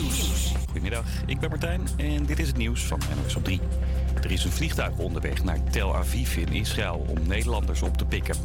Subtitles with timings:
[0.00, 0.52] Nieuws.
[0.64, 3.60] Goedemiddag, ik ben Martijn en dit is het nieuws van NOS op 3.
[4.22, 8.36] Er is een vliegtuig onderweg naar Tel Aviv in Israël om Nederlanders op te pikken.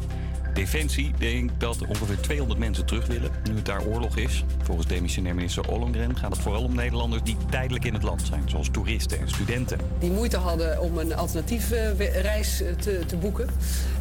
[0.53, 4.43] Defensie denkt dat ongeveer 200 mensen terug willen nu het daar oorlog is.
[4.63, 8.43] Volgens demissionair minister Ollongren gaat het vooral om Nederlanders die tijdelijk in het land zijn,
[8.49, 9.79] zoals toeristen en studenten.
[9.99, 13.49] Die moeite hadden om een alternatieve we- reis eh, te, te boeken.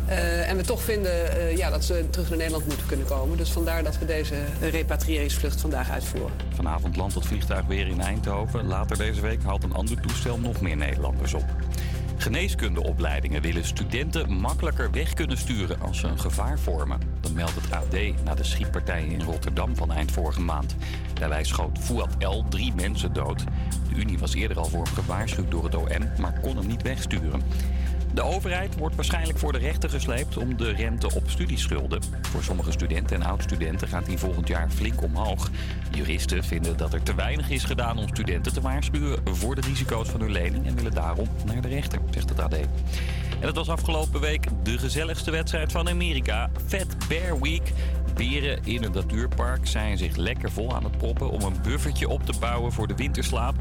[0.06, 3.36] Eh, en we toch vinden eh, ja, dat ze terug naar Nederland moeten kunnen komen.
[3.36, 6.30] Dus vandaar dat we deze repatriëringsvlucht vandaag uitvoeren.
[6.54, 8.66] Vanavond landt het vliegtuig weer in Eindhoven.
[8.66, 11.44] Later deze week haalt een ander toestel nog meer Nederlanders op.
[12.22, 17.00] Geneeskundeopleidingen willen studenten makkelijker weg kunnen sturen als ze een gevaar vormen.
[17.20, 20.76] Dat meldt het AD na de schietpartij in Rotterdam van eind vorige maand.
[21.14, 22.44] Daarbij schoot Fouad L.
[22.48, 23.44] drie mensen dood.
[23.88, 26.82] De Unie was eerder al voor hem gewaarschuwd door het OM, maar kon hem niet
[26.82, 27.42] wegsturen.
[28.14, 32.02] De overheid wordt waarschijnlijk voor de rechter gesleept om de rente op studieschulden.
[32.22, 35.50] Voor sommige studenten en oud-studenten gaat die volgend jaar flink omhoog.
[35.90, 40.08] Juristen vinden dat er te weinig is gedaan om studenten te waarschuwen voor de risico's
[40.08, 42.54] van hun lening en willen daarom naar de rechter, zegt het AD.
[42.54, 47.72] En het was afgelopen week de gezelligste wedstrijd van Amerika, Fat Bear Week.
[48.14, 52.26] Beren in het natuurpark zijn zich lekker vol aan het proppen om een buffertje op
[52.26, 53.54] te bouwen voor de winterslaap.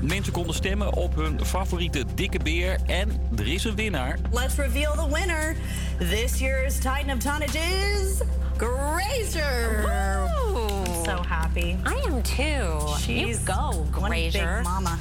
[0.00, 4.18] Mensen konden stemmen op hun favoriete dikke beer en er is een winnaar.
[4.30, 5.56] Let's reveal the winner.
[5.98, 8.20] This year's Titan of Tonnage is
[8.56, 9.84] Grazer.
[9.84, 11.76] I'm so happy.
[11.86, 12.88] I am too.
[12.98, 14.54] She's you go, one Grazer.
[14.56, 14.98] big mama.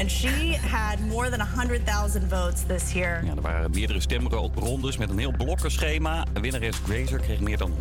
[0.00, 3.24] And she had more than 100,000 votes this year.
[3.24, 6.24] Ja, er waren meerdere stemrondes met een heel blokkenschema.
[6.40, 7.72] Winnares Grazer kreeg meer dan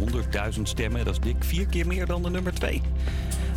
[0.56, 1.06] 100.000 stemmen.
[1.06, 2.82] Dat is dik vier keer meer dan de nummer 2.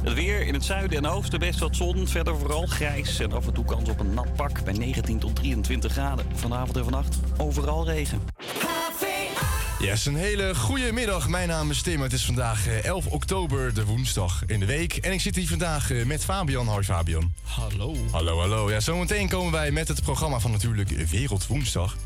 [0.02, 2.08] Het weer in het zuiden en oosten best wat zon.
[2.08, 5.36] Verder vooral grijs en af en toe kans op een nat pak bij 19 tot
[5.36, 6.26] 23 graden.
[6.34, 8.20] Vanavond en vannacht overal regen.
[9.83, 11.28] Yes, een hele goede middag.
[11.28, 12.00] Mijn naam is Tim.
[12.00, 14.97] Het is vandaag eh, 11 oktober, de woensdag in de week.
[14.97, 16.66] En ik zit hier vandaag eh, met Fabian.
[16.66, 17.33] Hoi Fabian.
[17.42, 17.97] Hallo.
[18.10, 18.70] Hallo, hallo.
[18.70, 21.97] Ja, zometeen komen wij met het programma van natuurlijk Wereld Woensdag.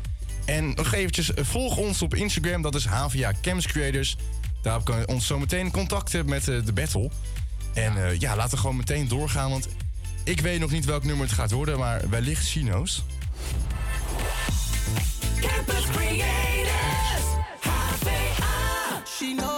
[0.47, 2.61] En nog eventjes, eh, volg ons op Instagram.
[2.61, 4.17] Dat is HVA Camps Creators.
[4.61, 7.09] Daar kan je ons zometeen contacten met eh, de battle.
[7.73, 9.49] En eh, ja, laten we gewoon meteen doorgaan.
[9.49, 9.67] Want
[10.23, 11.77] ik weet nog niet welk nummer het gaat worden.
[11.77, 13.03] Maar wellicht Chino's.
[15.41, 16.86] Campus Creators.
[19.17, 19.56] She knows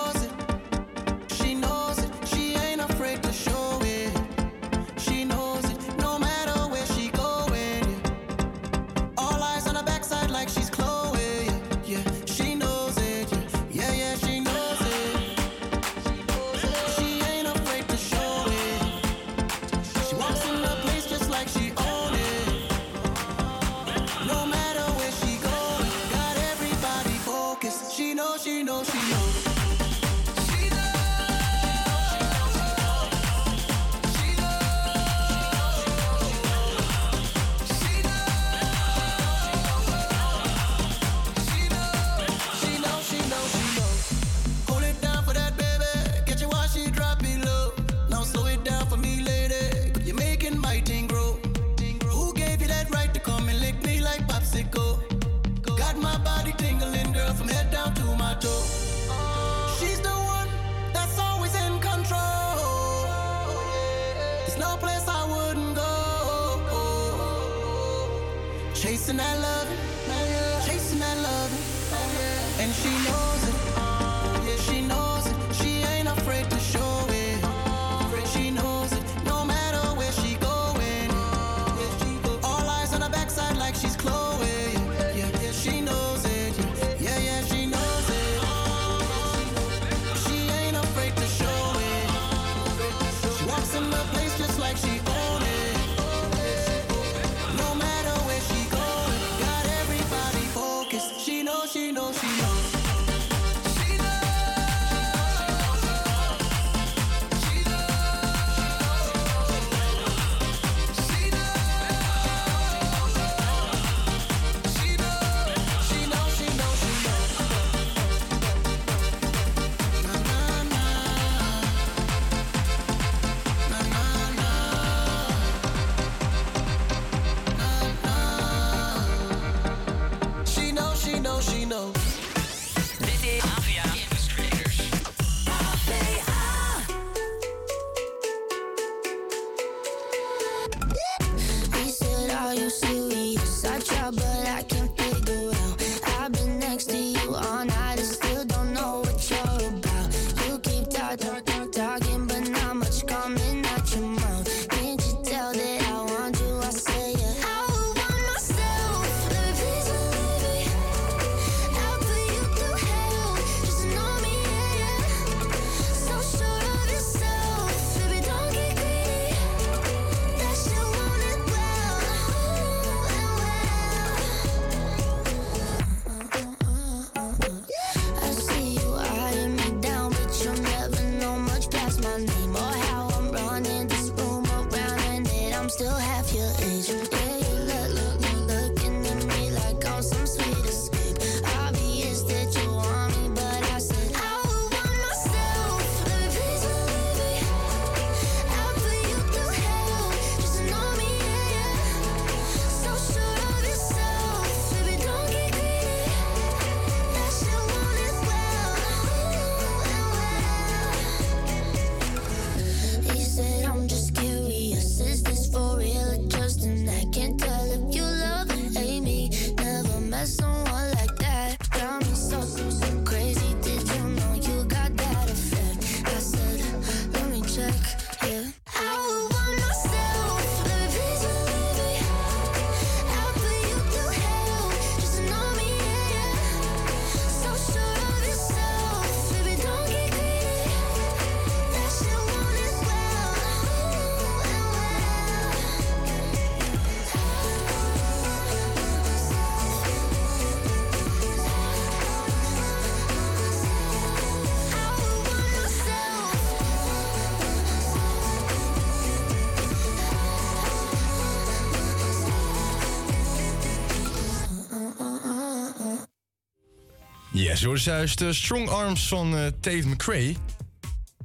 [267.59, 270.35] Yes, hoor, juist de Strong Arms van eh Tate McRae.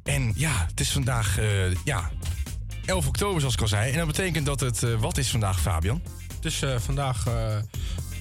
[0.02, 2.10] En ja, het is vandaag eh, ja,
[2.84, 3.90] 11 oktober, zoals ik al zei.
[3.90, 6.02] En dat betekent dat het, eh, wat is vandaag, Fabian?
[6.34, 7.26] Het is vandaag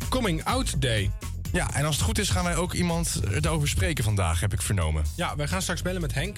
[0.10, 1.12] Coming Out Day.
[1.51, 4.62] Ja, en als het goed is gaan wij ook iemand erover spreken vandaag, heb ik
[4.62, 5.04] vernomen.
[5.15, 6.38] Ja, wij gaan straks bellen met Henk.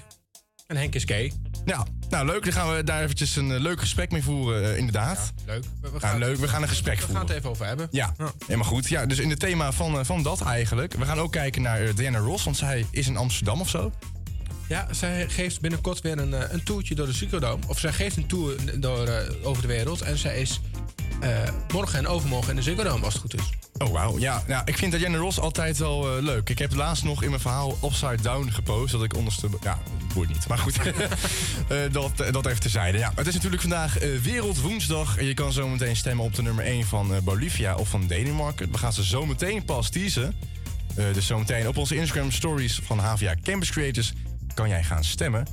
[0.67, 1.31] En Henk is gay.
[1.65, 5.33] Ja, nou leuk, dan gaan we daar eventjes een leuk gesprek mee voeren, inderdaad.
[6.01, 7.27] We, we Ja, leuk, we gaan een gesprek we gaan voeren.
[7.27, 7.87] het even over hebben.
[7.91, 8.13] Ja,
[8.45, 8.87] helemaal goed.
[8.87, 10.93] Ja, dus in het thema van, eh, van dat eigenlijk.
[10.93, 13.91] We gaan ook kijken naar eh, Diana Ross, want zij is in Amsterdam of zo.
[14.67, 18.17] Ja, zij geeft binnenkort weer een, eh, een toertje door de Ziggo Of zij geeft
[18.17, 19.09] een tour door,
[19.43, 20.01] over de wereld.
[20.01, 20.61] En zij is
[21.73, 23.49] morgen en overmorgen in de Ziggo Dome, als het goed is.
[23.77, 24.19] Oh, wauw.
[24.19, 26.49] Ja, nou, ik vind Diana Ross altijd wel eh, leuk.
[26.49, 28.91] Ik heb laatst nog in mijn verhaal Upside Down gepost.
[28.91, 29.47] Dat ik onderste...
[29.61, 30.47] Ja, dat boeit niet.
[30.47, 30.79] Maar goed,
[31.67, 32.97] Eh, dat, eh, dat even terzijde.
[32.97, 35.17] Ja, het is natuurlijk vandaag eh, Wereldwoensdag.
[35.17, 38.71] En je kan zo meteen stemmen op de nummer 1 van Bolivia of van Denemarken.
[38.71, 40.35] We gaan ze zo meteen pas teasen.
[41.13, 44.13] Dus zometeen op onze Instagram stories van HVA Campus Creators
[44.53, 45.47] kan jij gaan stemmen.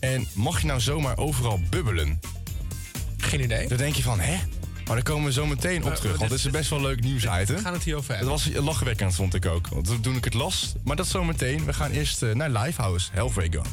[0.00, 2.20] En mag je nou zomaar overal bubbelen?
[3.16, 3.68] Geen idee.
[3.68, 4.38] Dan denk je van, hè?
[4.90, 6.16] Maar daar komen we zo meteen op Maar- terug.
[6.18, 7.56] Want dit- is best wel leuk nieuwsitem.
[7.56, 8.54] We gaan het hierover Dat hebben.
[8.54, 9.68] was lachwekkend, vond ik ook.
[9.68, 10.72] Want toen ik het las.
[10.84, 11.64] Maar dat zometeen.
[11.64, 13.68] We gaan eerst eh, naar Livehouse, Halfway Gone.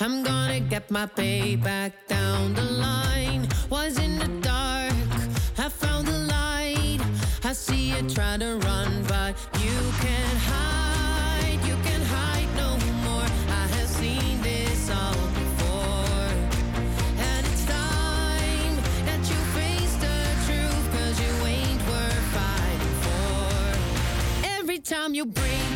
[0.00, 3.48] I'm gonna get my payback down the line.
[3.70, 4.92] Was in the dark,
[5.56, 7.00] I found the light.
[7.42, 11.58] I see you try to run, but you can't hide.
[11.66, 12.76] You can hide no
[13.06, 13.28] more.
[13.48, 15.14] I have seen this all.
[24.84, 25.73] Time you breathe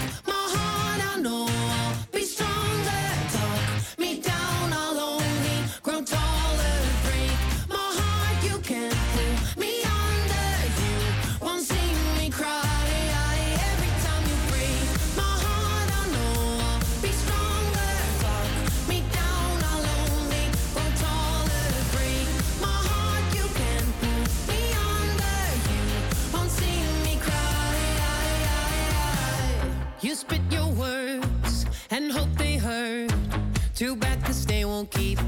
[33.79, 35.21] Too bad cause they won't keep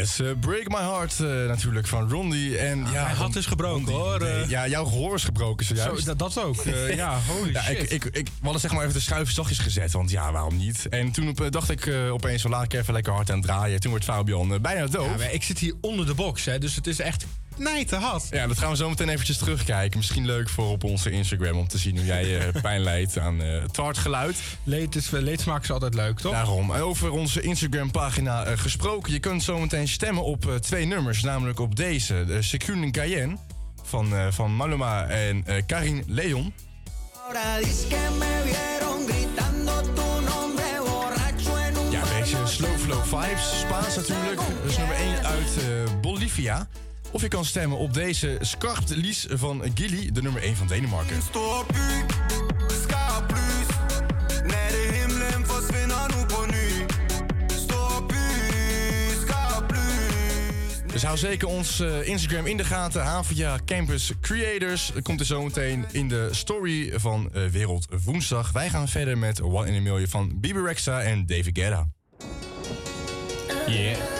[0.00, 2.56] Yes, eh, Break My Heart eh, natuurlijk van Rondi.
[2.56, 4.18] En, ja, mijn hart is gebroken, hoor.
[4.18, 5.98] Nee, Eh, ja, jouw gehoor is gebroken zojuist.
[5.98, 6.62] Zo, dat, dat ook.
[6.94, 7.92] Ja, holy Ja, ik, shit.
[7.92, 10.88] ik, ik, we hadden zeg maar even de schuif zachtjes gezet, want ja, waarom niet?
[10.88, 13.80] En toen op, dacht ik opeens, laat ik even lekker hard aan het draaien.
[13.80, 15.04] Toen wordt Fabian bijna doof.
[15.04, 17.24] Ja, Ja, maar ik zit hier onder de box, hè, dus het is echt
[17.64, 18.30] knijterhard.
[18.48, 19.98] dat gaan we zo meteen eventjes terugkijken.
[19.98, 23.42] Misschien leuk voor op onze Instagram om te zien hoe jij eh, pijn leidt aan
[23.42, 24.36] eh, het hard geluid.
[24.64, 26.32] Leed is, leedsmaak is altijd leuk, toch?
[26.32, 29.12] Daarom, eh, over onze Instagram-pagina eh, gesproken.
[29.12, 32.24] Je kunt zometeen stemmen op eh, twee nummers, namelijk op deze.
[32.24, 33.36] De Securen Cayenne
[33.90, 36.52] van, eh, van Maluma en eh, Karin Leon.
[41.90, 44.36] Ja, deze Slow Flow Vibes, Spaans natuurlijk.
[44.36, 46.68] Dat is nummer 1 uit eh, Bolivia.
[47.12, 51.22] Of je kan stemmen op deze Skarpt Lies van Gilly, de nummer 1 van Denemarken.
[51.22, 52.04] Stop u,
[52.82, 53.76] ska plus.
[54.42, 56.86] När det himlen försvinner nu på ny.
[57.46, 58.16] Stop u,
[59.26, 60.92] ska plus.
[60.92, 63.02] Dus hou zeker ons eh, Instagram in de gaten.
[63.02, 64.90] Havia Campus Creators.
[64.94, 68.52] Dat komt er zometeen in de story van eh, Wereld Woensdag.
[68.52, 71.88] Wij gaan verder met One in a Million van Bibi Rexa en David Guetta.
[73.66, 74.19] Yeah.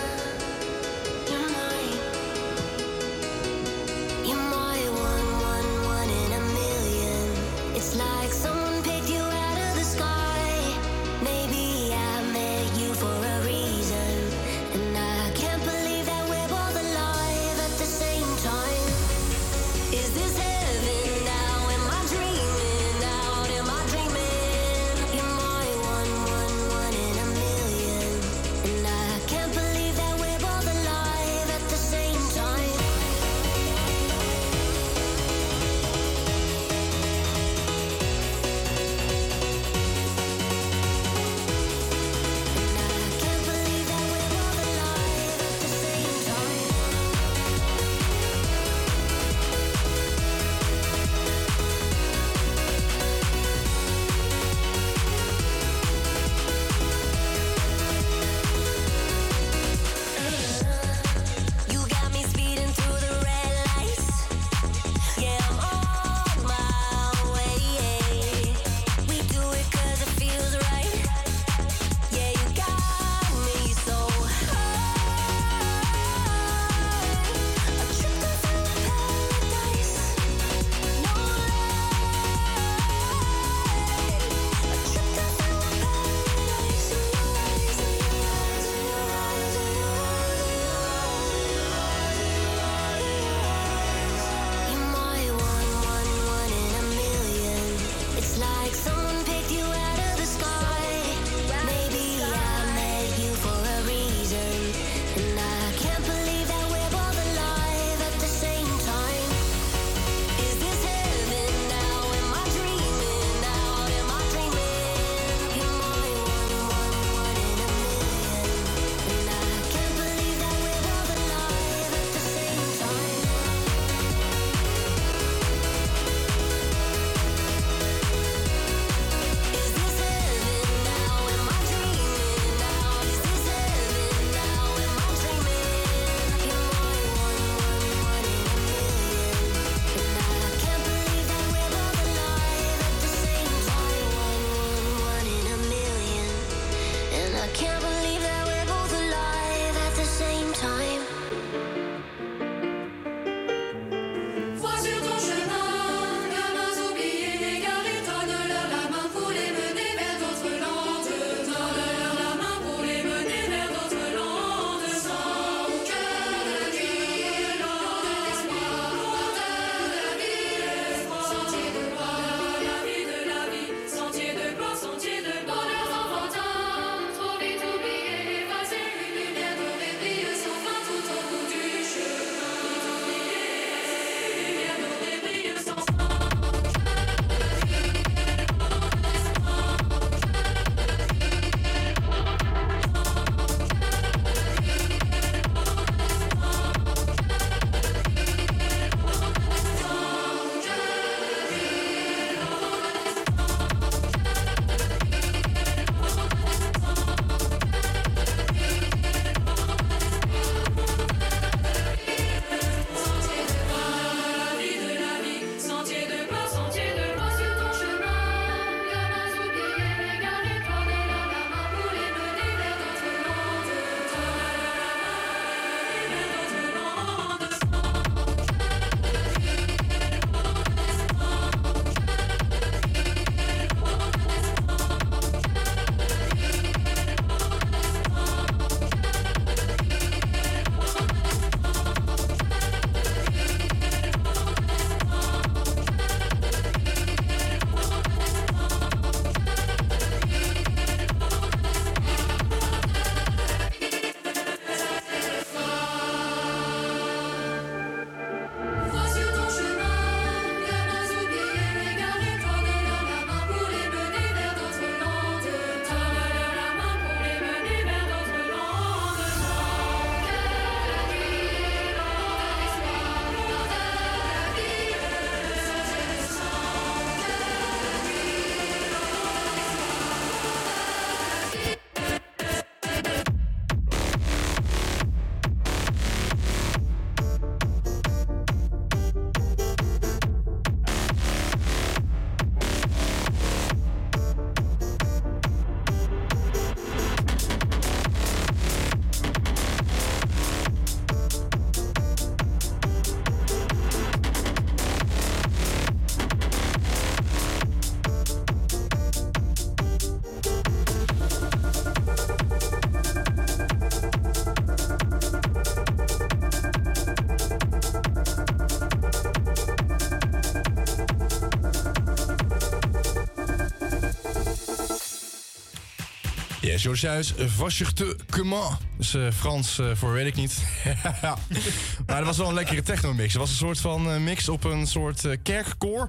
[326.81, 328.77] Yes, Josias, Vachechte Comment.
[328.97, 330.59] Dus Frans eh, voor weet ik niet.
[332.07, 333.33] maar dat was wel een lekkere techno-mix.
[333.33, 336.09] Het was een soort van eh, mix op een soort kerkkoor.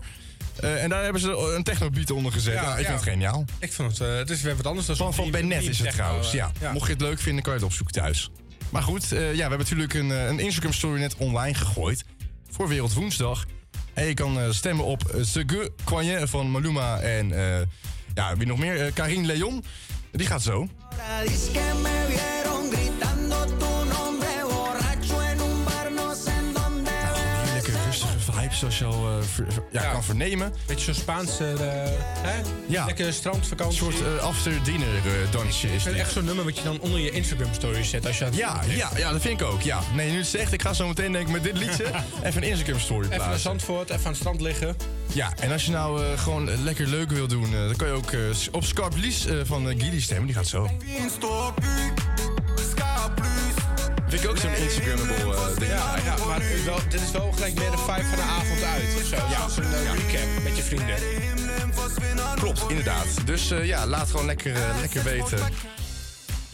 [0.60, 2.54] En daar hebben ze een techno-beat onder gezet.
[2.54, 2.86] Ja, Ja, ik ja.
[2.86, 3.46] vind het geniaal.
[3.60, 5.70] Ik vond het, het is weer wat anders dan Van, van zo'n Ben Net meme
[5.70, 6.32] is het techno, trouwens.
[6.32, 6.52] Ja.
[6.74, 8.32] Mocht je het leuk vinden, kan je het opzoeken thuis.
[8.70, 12.06] Maar goed, ja, we hebben natuurlijk een, een Instagram story net online gegooid.
[12.50, 13.46] Voor Wereldwoensdag.
[13.94, 17.34] En je kan stemmen op Sege Kwanje van Maluma en
[18.14, 18.86] ja, wie nog meer?
[18.86, 19.64] Eh, Karin Leon.
[20.22, 20.68] Die gaat zo.
[28.52, 30.54] Zoals je al eh, ver- ver- ja, kan vernemen.
[30.66, 31.92] Beetje zo'n Spaanse, eh,
[32.30, 32.42] hè?
[32.68, 32.86] Ja.
[32.86, 33.78] Lekker Een strandvakantie.
[33.78, 34.88] soort eh, after dinner
[35.32, 36.04] dansje is Ik vind dit.
[36.04, 38.62] echt zo'n nummer wat je dan onder je Instagram story zet als je het Ja,
[38.68, 39.62] ja, ja, dat vind ik ook.
[39.62, 39.80] Ja.
[39.96, 41.86] Nee, nu het zegt, ik ga zo meteen denk ik met dit liedje
[42.24, 43.40] even een Instagram story Even naar plaatsen.
[43.50, 44.76] Zandvoort, even aan het strand liggen.
[45.14, 47.94] Ja, en als je nou eh, gewoon lekker leuk wil doen, eh, dan kan je
[47.94, 48.20] ook eh,
[48.52, 50.26] op Scarp Lies eh, van uh, Gilly stemmen.
[50.26, 50.70] Die gaat zo.
[54.12, 55.72] Vind ik ook zo'n Instagrammable eh, ding.
[55.72, 58.22] Ja, ja maar het is wel, dit is wel gelijk meer de vibe van de
[58.22, 58.96] avond uit.
[58.96, 59.16] Of zo.
[59.16, 59.30] Ja.
[59.30, 60.96] Zoals een recap met je vrienden.
[62.36, 63.06] Klopt, inderdaad.
[63.26, 65.40] Dus eh, ja, laat gewoon lekker, lekker weten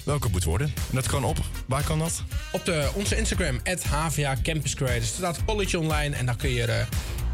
[0.04, 0.67] welke het moet worden.
[0.67, 1.38] En dat kan op.
[1.65, 2.24] Waar kan dat?
[2.52, 6.86] Op de, onze Instagram, HVA Campus Creators, staat een polletje online en dan kun je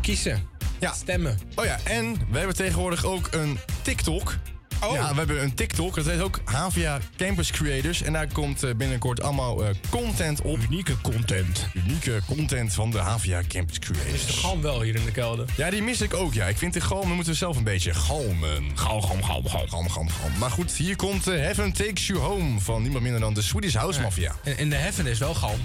[0.02, 0.53] kiezen.
[0.84, 0.94] Ja.
[0.94, 1.40] Stemmen.
[1.56, 4.36] Oh ja, en we hebben tegenwoordig ook een TikTok.
[4.84, 4.94] Oh.
[4.94, 5.96] Ja, we hebben een TikTok.
[5.96, 8.02] Dat heet ook Havia Campus Creators.
[8.02, 10.60] En daar komt eh, binnenkort allemaal eh, content op.
[10.70, 11.68] Unieke content.
[11.74, 14.40] Unieke content van de Havia Campus Is de Creators.
[14.40, 15.46] galm wel hier in de kelder?
[15.58, 16.46] Ja, die mis ik ook, ja.
[16.48, 18.72] Ik vind de galm, dan moeten we zelf een beetje galmen.
[18.76, 20.38] Galm, galm, galm, galm, galm, galm, galm.
[20.38, 23.76] Maar goed, hier komt eh, Heaven Takes You Home van niemand minder dan de Swedish
[23.76, 24.36] House Mafia.
[24.44, 25.60] En, en de heaven is wel galm.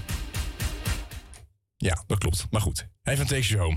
[1.76, 2.46] Ja, dat klopt.
[2.50, 3.76] Maar goed, Heaven Takes You Home.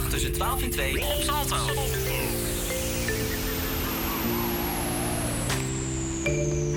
[0.00, 1.56] Werkdag tussen 12 en 2 op Salto.
[6.24, 6.69] Captured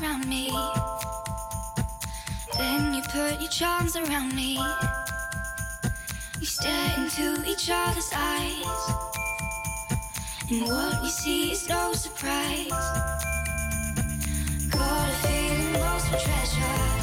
[0.00, 0.50] around me.
[2.56, 4.58] Then you put your charms around me.
[6.40, 8.64] We stare into each other's eyes.
[10.50, 12.68] And what we see is no surprise.
[14.70, 16.95] Got a feeling for treasure.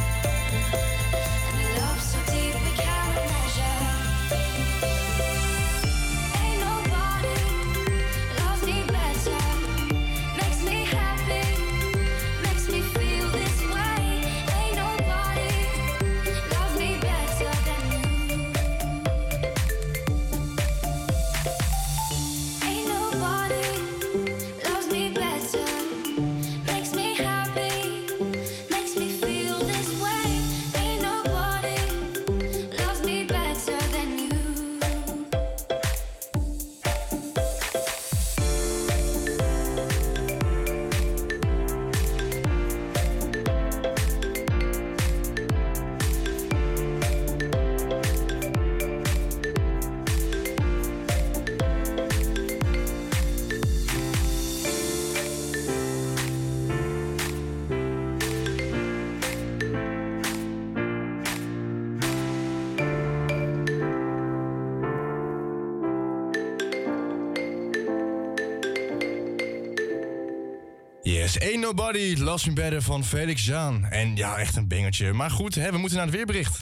[71.41, 73.85] Ain't Nobody Loves Me Better van Felix Jaan.
[73.89, 75.13] En ja, echt een bingertje.
[75.13, 76.57] Maar goed, hè, we moeten naar het weerbericht.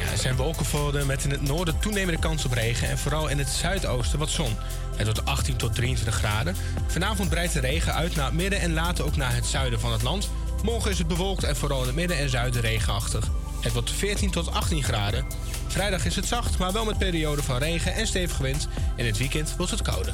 [0.00, 3.38] Ja, er zijn wolkenvelden met in het noorden toenemende kans op regen en vooral in
[3.38, 4.56] het zuidoosten wat zon.
[4.96, 6.56] Het wordt 18 tot 23 graden.
[6.86, 9.92] Vanavond breidt de regen uit naar het midden en later ook naar het zuiden van
[9.92, 10.30] het land.
[10.62, 13.28] Morgen is het bewolkt en vooral in het midden en zuiden regenachtig.
[13.60, 15.24] Het wordt 14 tot 18 graden.
[15.66, 18.68] Vrijdag is het zacht, maar wel met perioden van regen en stevige wind.
[18.96, 20.12] In het weekend wordt het kouder.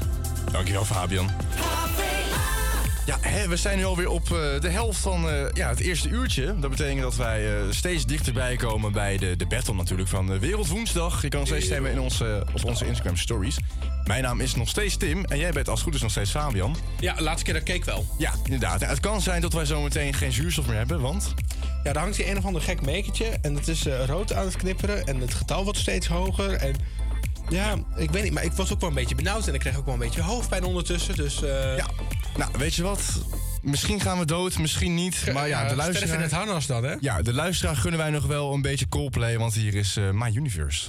[0.52, 1.30] Dankjewel, Fabian.
[3.30, 6.58] We zijn nu alweer op eh, de helft van eh, ja, het eerste uurtje.
[6.58, 11.22] Dat betekent dat wij eh, steeds dichterbij komen bij de, de battle natuurlijk van Wereldwoensdag.
[11.22, 13.56] Je kan nog steeds stemmen in onze, op onze Instagram stories.
[14.04, 16.30] Mijn naam is nog steeds Tim en jij bent als het goed is nog steeds
[16.30, 16.76] Fabian.
[17.00, 18.06] Ja, laatste keer dat keek wel.
[18.18, 18.80] Ja, inderdaad.
[18.80, 21.34] Nou, het kan zijn dat wij zo meteen geen zuurstof meer hebben, want...
[21.84, 24.56] Ja, daar hangt hier een of ander gek mekertje en dat is rood aan het
[24.56, 26.74] knipperen en het getal wordt steeds hoger en...
[27.48, 29.76] Ja, ik weet niet, maar ik was ook wel een beetje benauwd en ik kreeg
[29.76, 31.38] ook wel een beetje hoofdpijn ondertussen, dus...
[31.76, 31.86] Ja.
[32.40, 33.22] Nou, weet je wat?
[33.62, 35.30] Misschien gaan we dood, misschien niet.
[35.32, 36.14] Maar ja, de luisteraar...
[36.14, 36.94] in het harnas dan, hè?
[37.00, 40.36] Ja, de luisteraar gunnen wij nog wel een beetje Coldplay, want hier is eh, My
[40.36, 40.88] Universe.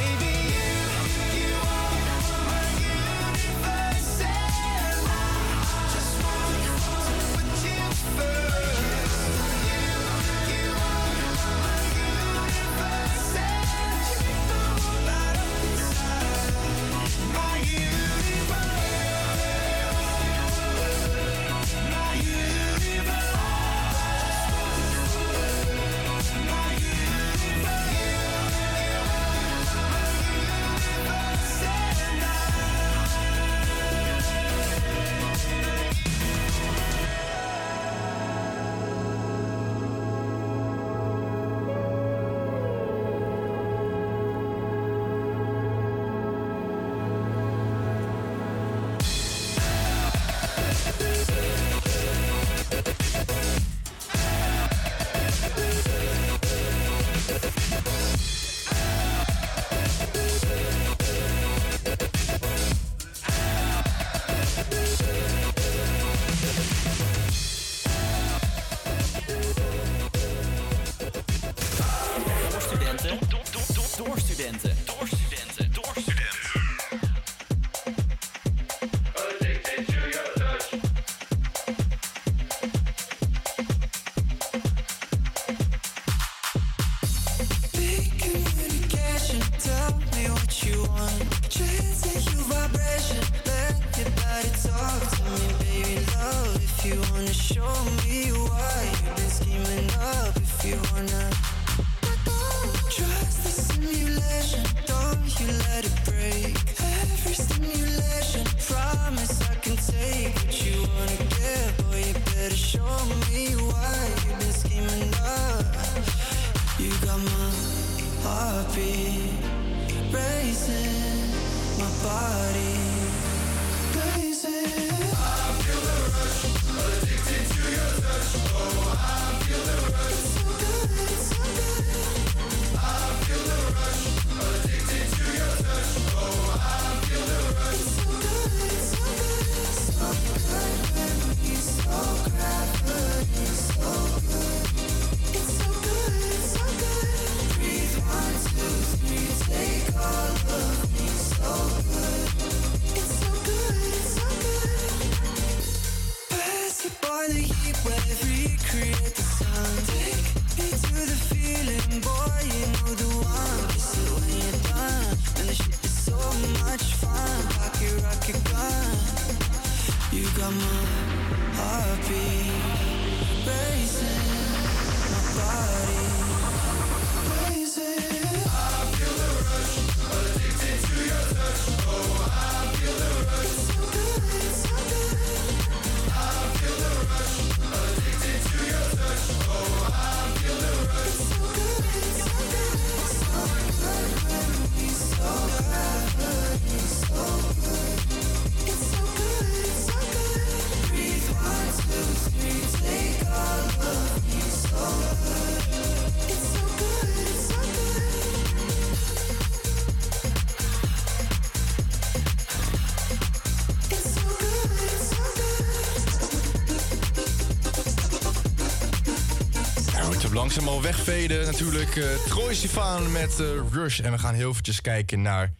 [220.95, 223.99] wegveden natuurlijk eh, Troy Sivan met eh, Rush.
[223.99, 225.53] En we gaan heel eventjes kijken naar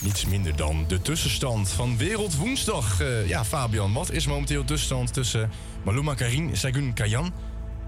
[0.00, 3.00] niets minder dan de tussenstand van Wereldwoensdag.
[3.00, 5.50] Uh, eh, ja, Fabian, wat is momenteel de tussenstand tussen
[5.82, 7.32] Maluma Karin, Sagun Kayan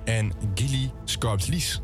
[0.05, 1.81] en Gilly Scarptlies?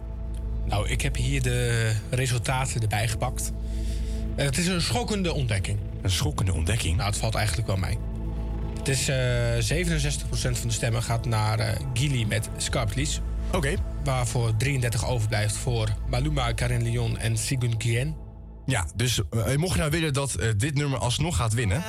[0.66, 3.52] Nou, ik heb hier de resultaten erbij gepakt.
[4.36, 5.78] het is een schokkende ontdekking.
[6.02, 6.96] Een schokkende ontdekking?
[6.96, 7.98] Nou, het valt eigenlijk wel mij.
[8.78, 9.10] Het is
[9.72, 13.20] 67% van de stemmen gaat naar Gilly met Scarptlies.
[13.52, 13.74] Oké
[14.04, 18.14] waarvoor 33 overblijft voor Maluma, Karen Lyon en Sigun Kien.
[18.66, 21.82] Ja, dus uh, mocht je nou willen dat eh, dit nummer alsnog gaat winnen.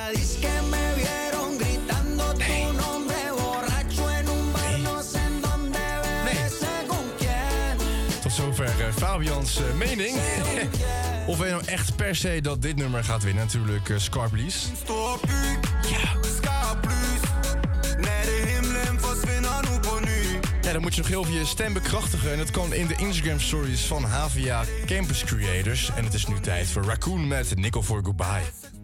[8.20, 10.16] Tot zover eh, Fabians mening.
[11.26, 14.68] of je nou echt per se dat dit nummer gaat winnen, natuurlijk uh, Scarblies.
[20.72, 22.32] Dan moet je nog heel veel je stem bekrachtigen.
[22.32, 25.90] En dat kan in de Instagram stories van HVA Campus Creators.
[25.96, 28.79] En het is nu tijd voor Raccoon met Nickel for Goodbye.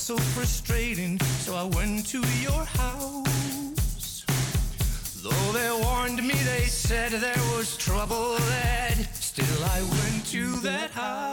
[0.00, 4.24] So frustrating, so I went to your house.
[5.22, 9.06] Though they warned me, they said there was trouble ahead.
[9.14, 11.29] Still, I went to that house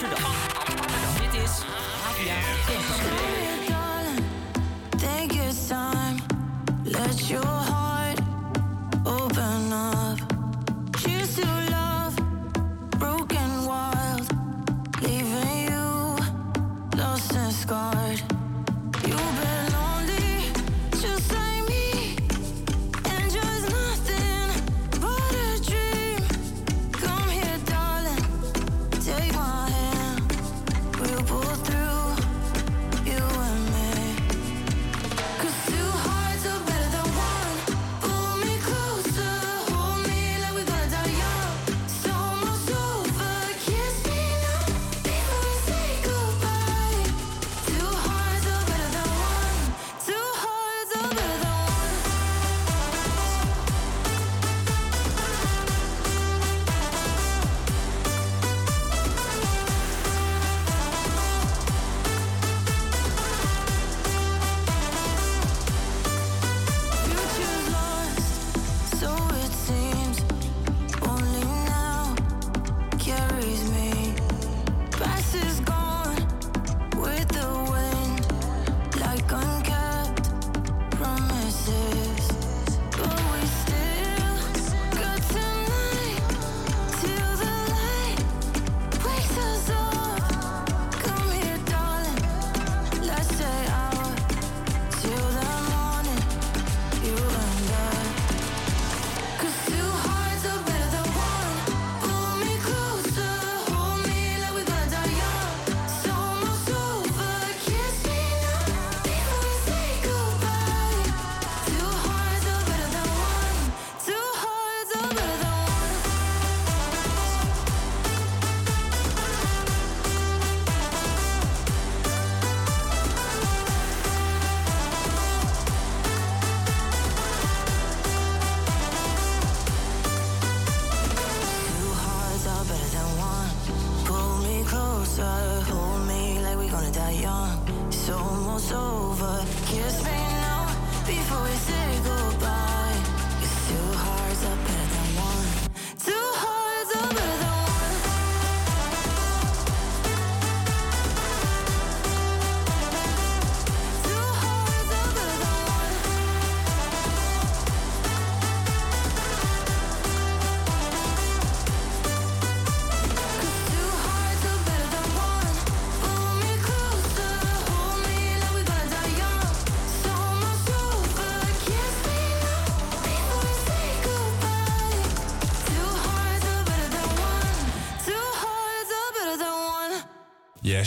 [0.00, 0.39] Hogeschool van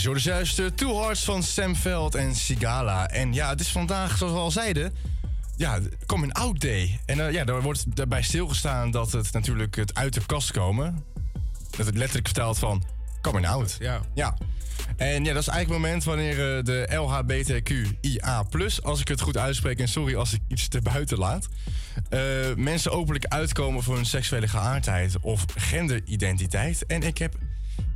[0.04, 3.10] je hoorde juist uh, Two Hearts van Sam Veld en Sigala.
[3.10, 4.93] En ja, het is vandaag, zoals we al zeiden,
[5.56, 6.99] ja, Coming Out Day.
[7.06, 11.04] En eh, ja, daar wordt daarbij stilgestaan dat het natuurlijk het uit de kast komen.
[11.78, 12.84] Dat het letterlijk vertelt van
[13.22, 13.76] Coming Out.
[13.80, 14.01] Ja.
[14.14, 14.38] Ja.
[14.97, 18.45] En ja, dat is eigenlijk het moment wanneer eh, de LHBTQIA+,
[18.84, 19.80] als ik het goed uitspreek...
[19.80, 21.47] en sorry als ik iets te buiten laat...
[22.10, 22.20] eh,
[22.56, 26.86] mensen openlijk uitkomen voor hun seksuele geaardheid of genderidentiteit.
[26.86, 27.36] En ik heb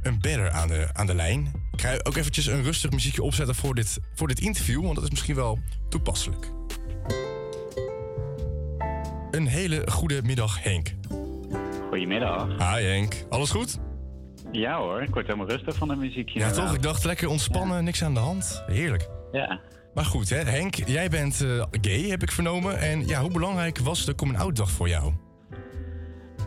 [0.01, 1.56] een bedder aan de, aan de lijn.
[1.77, 4.81] Ik ga ook eventjes een rustig muziekje opzetten voor dit, voor dit interview...
[4.81, 5.59] want dat is misschien wel
[5.89, 6.51] toepasselijk.
[9.31, 10.93] Een hele goede middag, Henk.
[11.89, 12.47] Goedemiddag.
[12.47, 13.77] Hi Henk, alles goed?
[14.51, 16.39] Ja hoor, ik word helemaal rustig van de muziekje.
[16.39, 16.73] Ja, toch?
[16.73, 18.63] Ik dacht lekker ontspannen, niks aan de hand.
[18.67, 19.09] Heerlijk.
[19.31, 19.59] Ja.
[19.93, 22.79] Maar goed, hè, Henk, jij bent eh, gay, heb ik vernomen.
[22.79, 25.13] En ja, hoe belangrijk was de coming-out dag voor jou?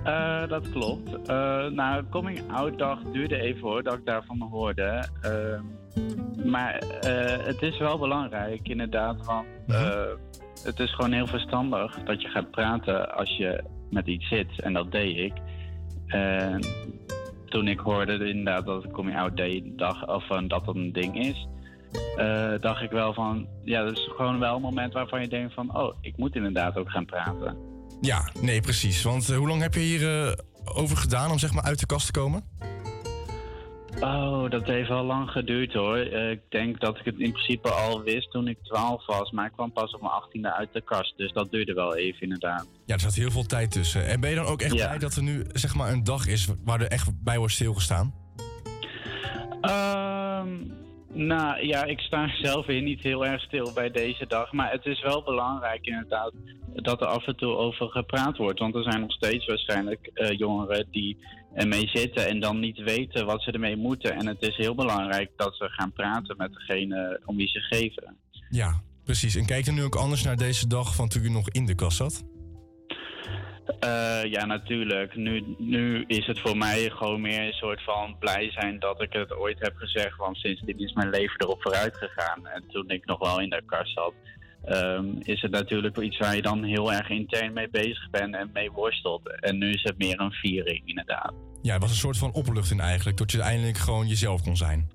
[0.05, 1.22] Eh, dat klopt.
[1.26, 5.09] Eh, nou, coming out dag duurde even hoor, dat ik daarvan hoorde.
[5.20, 5.64] Ehm,
[6.51, 9.26] maar eh, het is wel belangrijk, inderdaad.
[9.26, 10.03] Want eh,
[10.62, 14.61] het is gewoon heel verstandig dat je gaat praten als je met iets zit.
[14.61, 15.32] En dat deed ik.
[16.07, 16.61] En
[17.46, 21.18] toen ik hoorde inderdaad dat het Coming Out Day dag, of dat dat een ding
[21.18, 21.48] is,
[22.61, 25.76] dacht ik wel van, ja, dat is gewoon wel een moment waarvan je denkt van,
[25.76, 27.70] oh, ik moet inderdaad ook gaan praten.
[28.01, 29.03] Ja, nee, precies.
[29.03, 30.32] Want eh, hoe lang heb je hier eh,
[30.64, 32.44] over gedaan om zeg maar uit de kast te komen?
[34.01, 35.96] Oh, dat heeft wel lang geduurd hoor.
[35.96, 39.46] Eh, ik denk dat ik het in principe al wist toen ik 12 was, maar
[39.46, 41.16] ik kwam pas op mijn 18e uit de kast.
[41.16, 42.66] Dus dat duurde wel even inderdaad.
[42.86, 44.07] Ja, er zat heel veel tijd tussen.
[44.07, 44.86] En ben je dan ook echt Ja.
[44.86, 48.14] blij dat er nu zeg maar een dag is waar er echt bij wordt stilgestaan?
[49.61, 50.48] Ehm,
[51.13, 54.53] nou ja, ik sta zelf weer niet heel erg stil bij deze dag.
[54.53, 56.33] Maar het is wel belangrijk inderdaad
[56.75, 58.59] dat er af en toe over gepraat wordt.
[58.59, 61.17] Want er zijn nog steeds waarschijnlijk eh, jongeren die
[61.55, 64.13] ermee zitten en dan niet weten wat ze ermee moeten.
[64.13, 68.17] En het is heel belangrijk dat ze gaan praten met degene om wie ze geven.
[68.51, 69.35] Ja, precies.
[69.35, 71.75] En kijk je nu ook anders naar deze dag van toen je nog in de
[71.75, 72.25] kast zat?
[73.79, 75.16] Eh, ja, natuurlijk.
[75.16, 79.12] Nu, nu is het voor mij gewoon meer een soort van blij zijn dat ik
[79.12, 80.16] het ooit heb gezegd.
[80.16, 82.47] Want sindsdien is mijn leven erop vooruit gegaan.
[82.47, 84.12] En toen ik nog wel in de kast zat,
[84.64, 88.51] ehm, is het natuurlijk iets waar je dan heel erg intern mee bezig bent en
[88.53, 89.41] mee worstelt.
[89.41, 91.33] En nu is het meer een viering, inderdaad.
[91.62, 94.89] Ja, het was een soort van opluchting eigenlijk, dat je eindelijk gewoon jezelf kon zijn.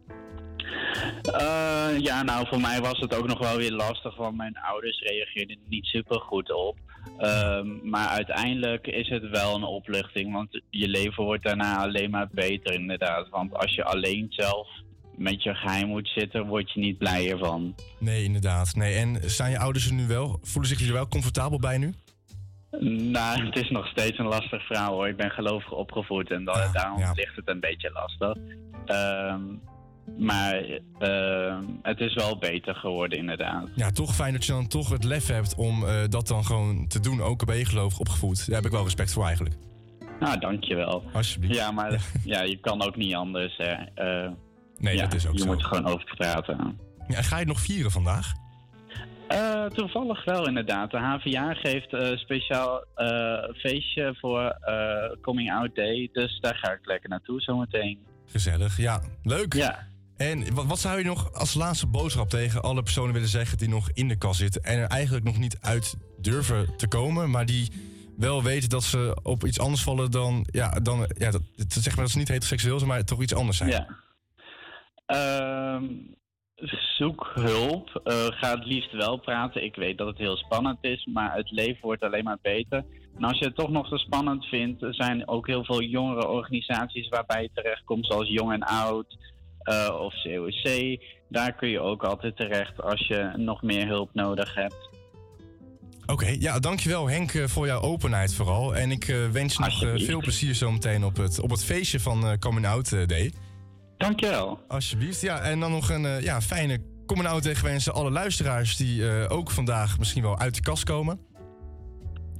[1.22, 5.00] Eh, ja, nou, voor mij was het ook nog wel weer lastig, want mijn ouders
[5.00, 6.78] reageerden er niet super goed op.
[7.18, 12.28] Ehm, maar uiteindelijk is het wel een opluchting, want je leven wordt daarna alleen maar
[12.32, 13.30] beter, inderdaad.
[13.30, 14.68] Want als je alleen zelf
[15.18, 17.76] met je geheim moet zitten, word je niet blijer van.
[18.00, 18.76] Nee, inderdaad.
[18.76, 20.40] Nee, en zijn je ouders er nu wel?
[20.42, 21.94] Voelen zich er wel comfortabel bij nu?
[22.90, 25.08] Nou, het is nog steeds een lastig verhaal hoor.
[25.08, 28.44] Ik ben gelovig opgevoed en da- daarom ligt het een beetje lastig.
[28.86, 29.42] Ehm,
[30.18, 30.64] maar
[31.00, 33.68] ehm, het is wel beter geworden, inderdaad.
[33.76, 36.88] Ja, toch fijn dat je dan toch het lef hebt om eh, dat dan gewoon
[36.88, 37.22] te doen.
[37.22, 38.46] Ook al ben je gelovig opgevoed.
[38.46, 39.56] Daar heb ik wel respect voor eigenlijk.
[40.20, 41.04] Nou, dankjewel.
[41.14, 41.56] Alsjeblieft.
[41.56, 42.42] Ja, maar ja.
[42.52, 43.58] je kan ook niet anders.
[43.58, 43.72] Hè.
[43.74, 44.32] Eh,
[44.78, 45.46] Nee, ja, dat is ook je zo.
[45.46, 46.80] moet er gewoon over praten.
[47.08, 48.34] Ja, ga je het nog vieren vandaag?
[49.28, 50.92] Eh, toevallig wel, inderdaad.
[50.92, 56.10] De HVA geeft een speciaal eh, feestje voor eh, Coming Out Day.
[56.14, 58.00] Dus daar ga ik lekker naartoe zometeen.
[58.26, 59.02] Gezellig, ja.
[59.24, 59.54] Leuk.
[59.54, 59.88] Ja.
[60.18, 63.90] En wat, zou je nog als laatste boodschap tegen alle personen willen zeggen die nog
[63.94, 67.72] in de kast zitten en er eigenlijk nog niet uit durven te komen, maar die
[68.18, 72.04] wel weten dat ze op iets anders vallen dan, ja, dan ja, dat, zeg maar
[72.04, 73.70] dat ze niet heteroseksueel zijn, maar toch iets anders zijn.
[73.70, 73.88] Ja.
[75.06, 75.84] Ehm,
[76.98, 78.02] zoek hulp.
[78.04, 79.64] Eh, ga het liefst wel praten.
[79.64, 82.86] Ik weet dat het heel spannend is, maar het leven wordt alleen maar beter.
[83.18, 86.28] En als je het toch nog zo spannend vindt, er zijn ook heel veel jongere
[86.28, 89.18] organisaties waarbij je terechtkomt, zoals Jong en Oud
[89.66, 91.00] eh, of COC.
[91.30, 94.90] Daar kun je ook altijd terecht als je nog meer hulp nodig hebt.
[96.06, 98.76] Oké, ja, dankjewel Henk eh, voor jouw openheid vooral.
[98.76, 102.40] En ik eh, wens je nog veel plezier zometeen op het, op het feestje van
[102.40, 103.34] Coming Out Day.
[103.98, 104.60] Dankjewel.
[104.68, 105.40] Alsjeblieft, ja.
[105.40, 110.00] En dan nog een ja, fijne Coming Out Day gewenst alle luisteraars die ook vandaag
[110.00, 111.20] misschien wel uit de kast komen.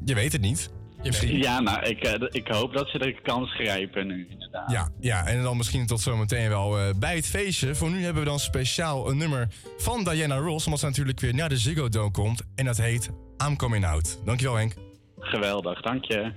[0.06, 0.75] Je weet het niet.
[1.06, 1.38] Misschien.
[1.38, 4.72] Ja, nou, ik, eh, ik hoop dat ze de kans grijpen nu, inderdaad.
[4.72, 7.76] Ja, ja, en dan misschien tot zometeen wel eh, bij het feestje.
[7.76, 9.48] Voor nu hebben we dan speciaal een nummer
[9.78, 10.66] van Diana Ross.
[10.66, 12.42] Omdat ze natuurlijk weer naar de Ziggo Dome komt.
[12.56, 13.10] En dat heet
[13.48, 14.20] I'm Coming Out.
[14.26, 14.74] Dankjewel Henk.
[15.20, 16.32] Geweldig, dank je.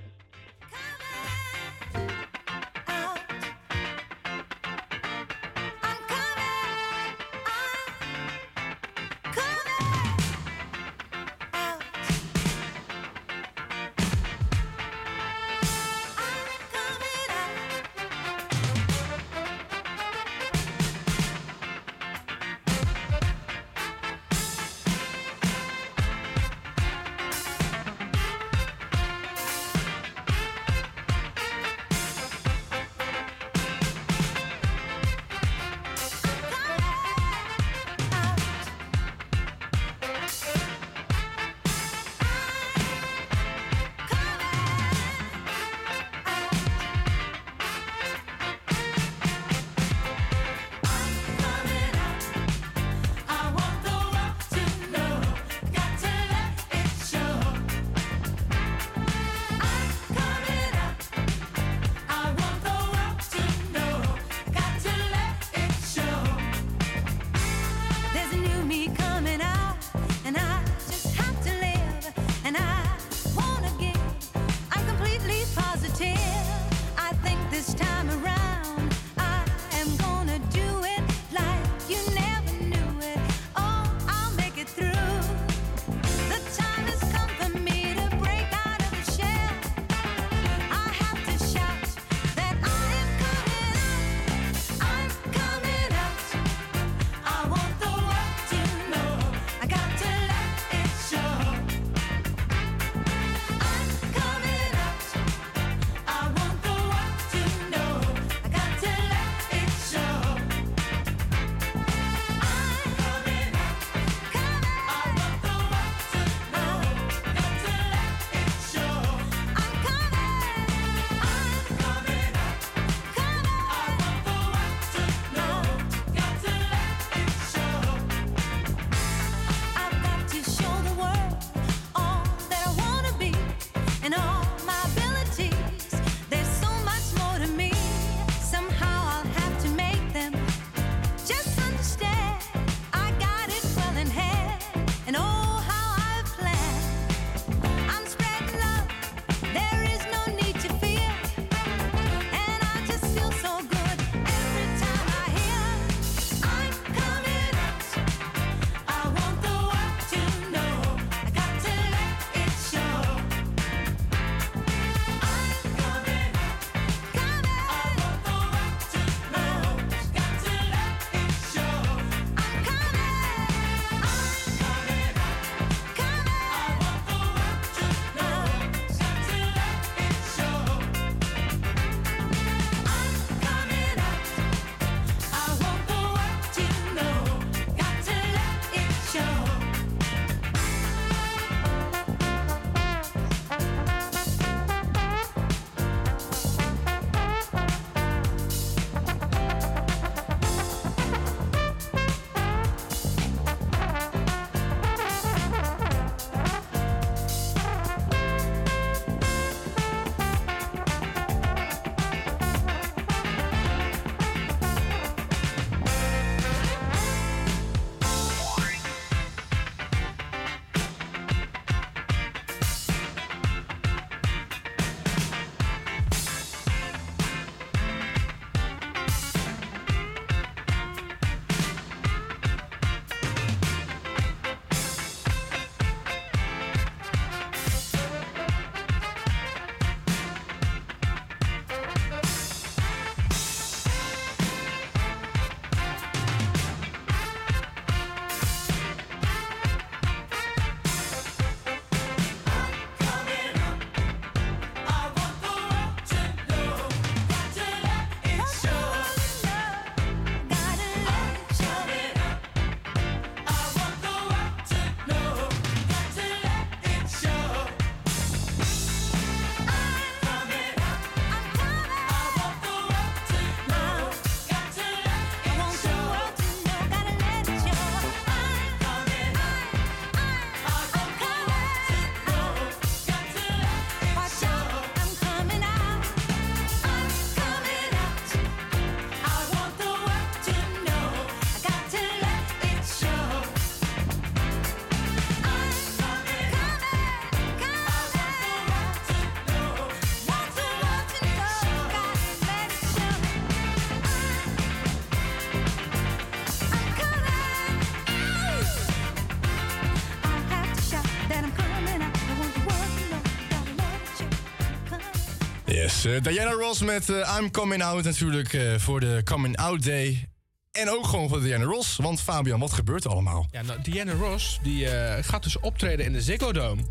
[316.05, 320.29] Eh, Diana Ross met eh, I'm Coming Out natuurlijk eh, voor de Coming Out Day.
[320.71, 321.95] En ook gewoon voor Diana Ross.
[321.95, 323.47] Want Fabian, wat gebeurt er allemaal?
[323.51, 324.87] Ja, nou, Diana Ross die,
[325.21, 326.81] gaat dus optreden in de Ziggo Dome.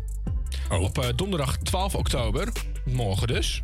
[0.69, 2.47] Op eh, donderdag 12 oktober.
[2.85, 3.63] Morgen dus.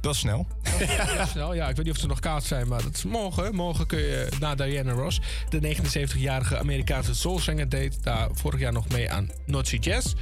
[0.00, 0.46] Dat is snel.
[0.86, 1.54] Ja, snel.
[1.54, 3.54] Ja, ik weet niet of er nog kaarten zijn, maar dat is morgen.
[3.54, 5.20] Morgen kun je naar Diana Ross.
[5.48, 10.14] De 79-jarige Amerikaanse soulzanger deed daar vorig jaar nog mee aan North Jazz.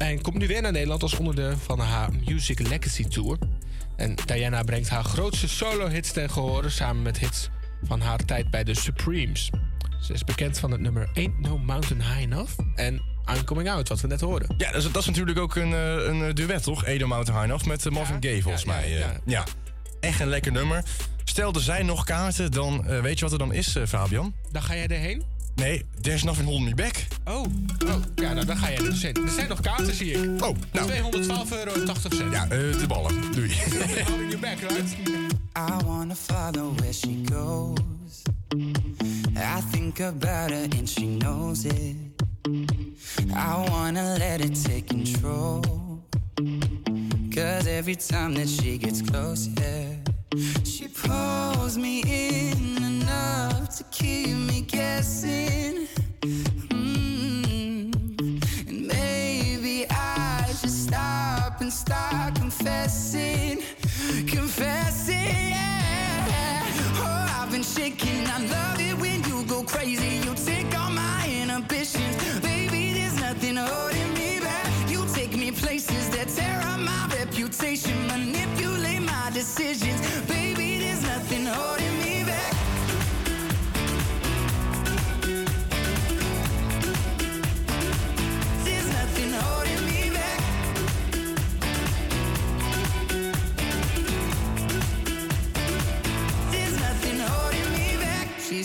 [0.00, 3.38] En komt nu weer naar Nederland als onderdeel van haar Music Legacy Tour.
[3.96, 7.48] En Diana brengt haar grootste solo-hits ten gehore samen met hits
[7.82, 9.50] van haar tijd bij de Supremes.
[10.00, 12.94] Ze is bekend van het nummer Ain't No Mountain High Enough en
[13.34, 14.54] I'm Coming Out, wat we net hoorden.
[14.56, 16.84] Ja, dat is, dat is natuurlijk ook een, eh, een eh, duet, toch?
[16.84, 18.90] Edo Mountain High Enough met eh, Marvin Gaye, volgens mij.
[18.90, 19.20] ja.
[19.24, 19.44] ja.
[20.00, 20.84] echt een lekker nummer.
[21.24, 24.34] Stel, er zijn nog kaarten, dan weet je wat er dan is, Fabian?
[24.52, 25.22] Dan ga jij erheen?
[25.54, 27.06] Nee, There's Nothing Holding Me Back.
[27.24, 27.44] Oh,
[27.86, 28.02] oh.
[28.14, 29.14] ja, nou dan ga jij er dus heen.
[29.14, 30.44] Er zijn nog kaarten, zie ik.
[30.44, 30.90] Oh, nou.
[30.90, 32.30] 212,80 euro.
[32.30, 33.32] Ja, eh, de ballen.
[33.32, 33.52] Doei.
[34.08, 34.96] Holding you back, right?
[35.56, 38.22] I wanna follow where she goes.
[39.36, 41.96] I think about her and she knows it.
[43.32, 45.60] I wanna let it take control.
[47.34, 49.94] Cause every time that she gets close, yeah,
[50.64, 55.88] she pulls me in enough to keep me guessing.
[56.68, 57.92] Mm.
[58.68, 63.62] And maybe I should stop and start confessing,
[64.26, 65.49] confessing.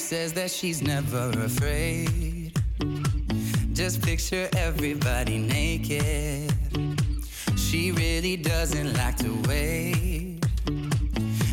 [0.05, 2.51] Says that she's never afraid.
[3.73, 6.53] Just picture everybody naked.
[7.57, 10.45] She really doesn't like to wait.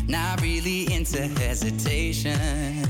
[0.07, 2.83] Not really into hesitation.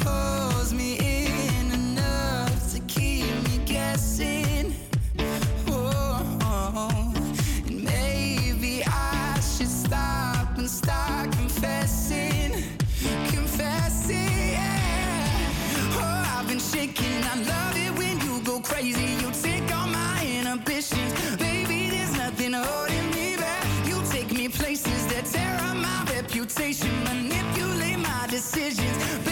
[0.00, 4.74] Pulls me in enough to keep me guessing.
[5.68, 7.11] Oh,
[27.04, 29.31] manipulate my decisions,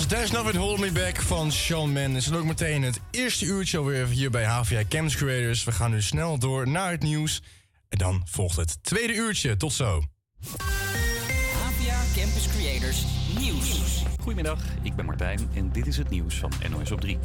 [0.00, 2.26] was There's Nothing Hold Me Back van Shawn Mendes.
[2.26, 5.64] En ook meteen het eerste uurtje alweer hier bij HVA Campus Creators.
[5.64, 7.42] We gaan nu snel door naar het nieuws.
[7.88, 9.56] En dan volgt het tweede uurtje.
[9.56, 10.02] Tot zo.
[11.62, 13.04] APA Campus Creators
[13.38, 14.02] Nieuws.
[14.20, 17.18] Goedemiddag, ik ben Martijn en dit is het nieuws van NOS op 3.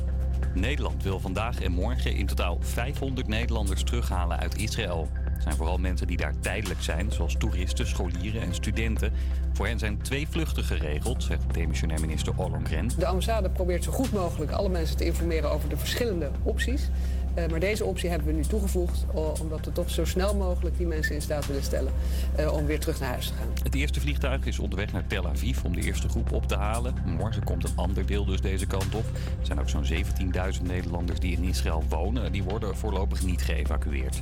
[0.53, 5.09] Nederland wil vandaag en morgen in totaal 500 Nederlanders terughalen uit Israël.
[5.45, 9.13] Zijn vooral mensen die daar tijdelijk zijn, zoals toeristen, scholieren en studenten.
[9.53, 12.89] Voor hen zijn twee vluchten geregeld, zegt demissionair minister Ollongren.
[12.97, 16.89] De ambassade probeert zo goed mogelijk alle mensen te informeren over de verschillende opties.
[17.33, 19.05] Eh, maar deze optie hebben we nu toegevoegd,
[19.41, 21.93] omdat we toch zo snel mogelijk die mensen in staat willen stellen
[22.35, 23.47] eh, om weer terug naar huis te gaan.
[23.63, 26.93] Het eerste vliegtuig is onderweg naar Tel Aviv om de eerste groep op te halen.
[27.05, 29.05] Morgen komt een ander deel dus deze kant op.
[29.39, 32.31] Er zijn ook zo'n 17.000 Nederlanders die in Israël wonen.
[32.31, 34.21] Die worden voorlopig niet geëvacueerd.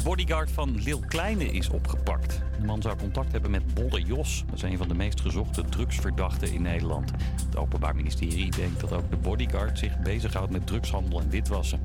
[0.00, 2.42] De bodyguard van Lil Kleine is opgepakt.
[2.58, 4.44] De man zou contact hebben met Bolle Jos.
[4.46, 7.10] Dat is een van de meest gezochte drugsverdachten in Nederland.
[7.46, 11.80] Het Openbaar Ministerie denkt dat ook de bodyguard zich bezighoudt met drugshandel en witwassen.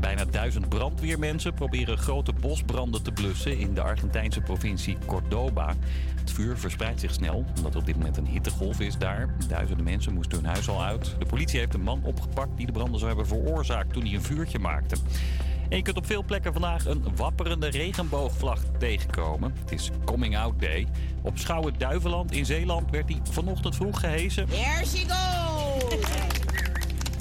[0.00, 5.74] Bijna duizend brandweermensen proberen grote bosbranden te blussen in de Argentijnse provincie Cordoba.
[6.20, 9.34] Het vuur verspreidt zich snel, omdat er op dit moment een hittegolf is daar.
[9.48, 11.14] Duizenden mensen moesten hun huis al uit.
[11.18, 14.22] De politie heeft een man opgepakt die de branden zou hebben veroorzaakt toen hij een
[14.22, 14.96] vuurtje maakte.
[15.68, 19.54] En je kunt op veel plekken vandaag een wapperende regenboogvlag tegenkomen.
[19.60, 20.86] Het is Coming Out Day.
[21.22, 24.46] Op Schouwen-Duiveland in Zeeland werd die vanochtend vroeg gehesen.
[24.46, 26.35] There she goes!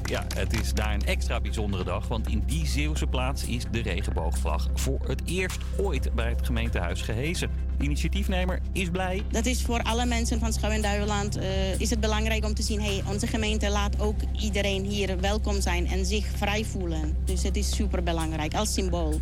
[0.06, 3.82] Ja, het is daar een extra bijzondere dag, want in die Zeeuwse plaats is de
[3.82, 7.50] regenboogvlag voor het eerst ooit bij het gemeentehuis gehezen.
[7.78, 9.24] De initiatiefnemer is blij.
[9.32, 12.64] Dat is voor alle mensen van Schouw en Duiveland eh, is het belangrijk om te
[12.64, 12.82] zien...
[12.82, 17.18] Hey, onze gemeente laat ook iedereen hier welkom zijn en zich vrij voelen.
[17.24, 19.22] Dus het is super belangrijk als symbool.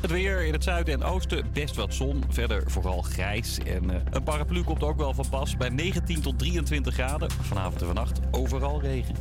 [0.00, 3.58] Het weer in het zuiden en oosten best wat zon, verder vooral grijs.
[3.58, 7.30] En eh, een paraplu komt ook wel van pas bij 19 tot 23 graden.
[7.30, 9.14] Vanavond en vannacht overal regen.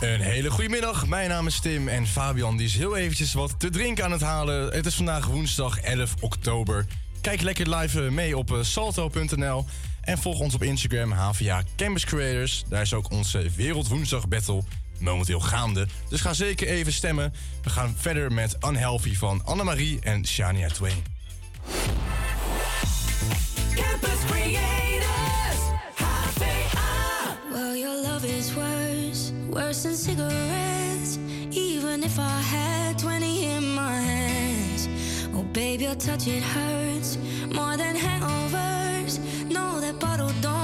[0.00, 1.06] Een hele goede middag.
[1.06, 4.20] Mijn naam is Tim en Fabian die is heel eventjes wat te drinken aan het
[4.20, 4.72] halen.
[4.72, 6.86] Het is vandaag woensdag 11 oktober.
[7.20, 9.64] Kijk lekker live eh, mee op eh, salto.nl
[10.00, 12.64] en volg ons op Instagram HVA Campus Creators.
[12.68, 14.62] Daar is ook onze Wereldwoensdag Battle
[15.02, 15.86] momenteel gaande.
[16.08, 17.32] Dus ga zeker even stemmen.
[17.62, 21.02] We gaan verder met Unhealthy van Annemarie en Shania Twain.
[23.74, 25.60] Campus Creators,
[25.94, 27.36] HVA.
[27.52, 31.18] Well, your love is worse, worse than cigarettes.
[31.50, 34.88] Even if I had 20 in my hands.
[35.34, 37.16] Oh, baby, your touch, it hurts
[37.52, 39.18] more than hangovers.
[39.48, 40.61] No, that bottle don't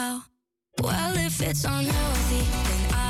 [0.00, 0.22] how.
[0.82, 3.09] Well, if it's unhealthy, then I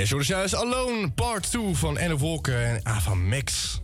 [0.00, 0.06] alone.
[0.06, 3.80] Ja, zo is juist Alone Part 2 van Enne Wolken en Ava Max.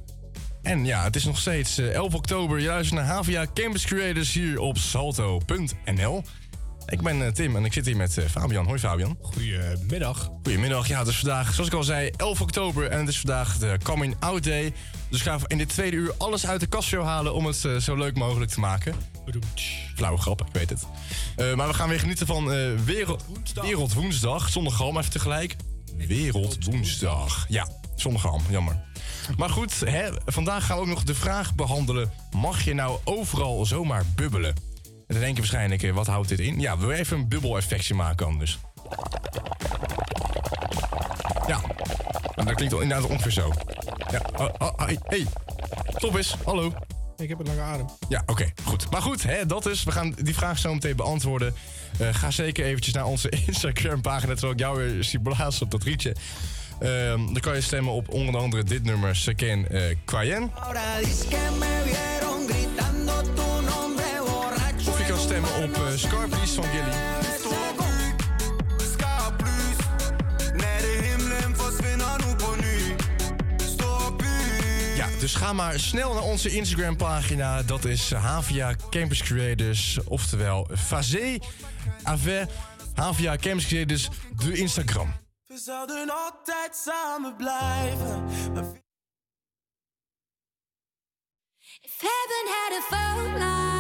[0.62, 2.60] En ja, het is nog steeds eh, 11 oktober.
[2.60, 6.22] Je luistert naar HVA Campus Creators hier op salto.nl.
[6.86, 8.66] Ik ben eh, Tim en ik zit hier met eh, Fabian.
[8.66, 9.18] Hoi Fabian.
[9.20, 10.30] Goedemiddag.
[10.42, 10.88] Goedemiddag.
[10.88, 13.78] Ja, het is vandaag, zoals ik al zei, 11 oktober en het is vandaag de
[13.82, 14.72] Coming Out Day.
[15.08, 17.76] Dus we gaan in dit tweede uur alles uit de kast halen om het eh,
[17.76, 18.94] zo leuk mogelijk te maken.
[19.94, 20.86] Flauwe grap, ik weet het.
[21.36, 24.48] Eh, maar we gaan weer genieten van eh wereld, Wereldwoensdag.
[24.48, 25.56] Zonder galm even tegelijk.
[25.96, 27.46] Wereldwoensdag.
[27.48, 28.84] Ja, galm, jammer.
[29.36, 32.10] Maar goed, hè, vandaag gaan we ook nog de vraag behandelen...
[32.30, 34.54] mag je nou overal zomaar bubbelen?
[34.84, 36.60] En dan denk je waarschijnlijk, eh, wat houdt dit in?
[36.60, 38.58] Ja, we willen even een bubbeleffectje maken anders.
[41.46, 41.60] Ja,
[42.34, 43.52] dat klinkt wel inderdaad ongeveer zo.
[44.10, 45.26] Ja, oh, oh, hey, hey,
[45.88, 46.72] stop eens, hallo.
[47.16, 47.86] Ik heb een lange adem.
[48.08, 48.90] Ja, oké, goed.
[48.90, 49.84] Maar goed, hè, dat is.
[49.84, 51.54] We gaan die vraag zo meteen beantwoorden.
[51.98, 55.82] Eh, ga zeker eventjes naar onze Instagram-pagina, terwijl ik jou weer zie blazen op dat
[55.82, 56.14] rietje.
[56.80, 59.96] Ehm, dan kan je stemmen op onder andere dit nummer, Seken eh, uh,
[64.88, 66.10] Of je kan stemmen op uh,
[66.46, 67.24] van Gilly.
[75.26, 77.62] Dus ga maar snel naar onze Instagram pagina.
[77.62, 81.38] Dat is Havia Campus Creators, oftewel Fazé.
[82.06, 82.48] Ave
[82.94, 85.14] Havia Campus Creators, de Instagram.
[85.46, 88.24] We zouden altijd samen blijven
[91.80, 93.75] If heaven had a phone line,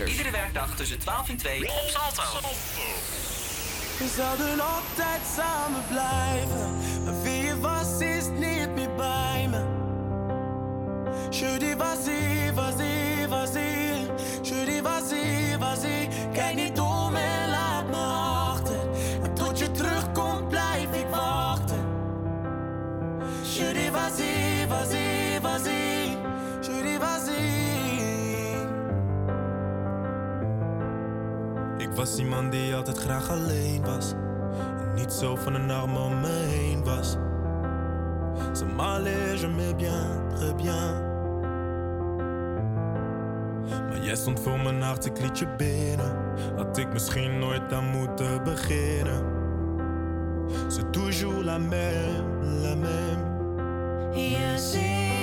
[0.00, 0.18] Creators.
[0.18, 2.22] Iedere werkdag tussen 12 en 2 op Salto.
[3.98, 6.78] We zouden altijd samen blijven.
[7.04, 9.64] Maar wie je was, is niet meer bij me.
[11.30, 14.06] Je dis vas-y, vas-y, vas-y.
[14.42, 16.08] Je dis vas-y, vas-y.
[16.32, 16.89] Kijk niet om
[32.30, 34.12] Iemand die altijd graag alleen was.
[34.80, 37.16] En niet zo van een arm om me heen was.
[38.52, 41.08] Ça m'allait, je me bien, très bien.
[43.88, 46.16] Maar jij stond voor mijn hart, ik liet je binnen.
[46.56, 49.24] Had ik misschien nooit aan moeten beginnen.
[50.68, 53.24] C'est toujours la même, la même.
[54.12, 55.19] Je zit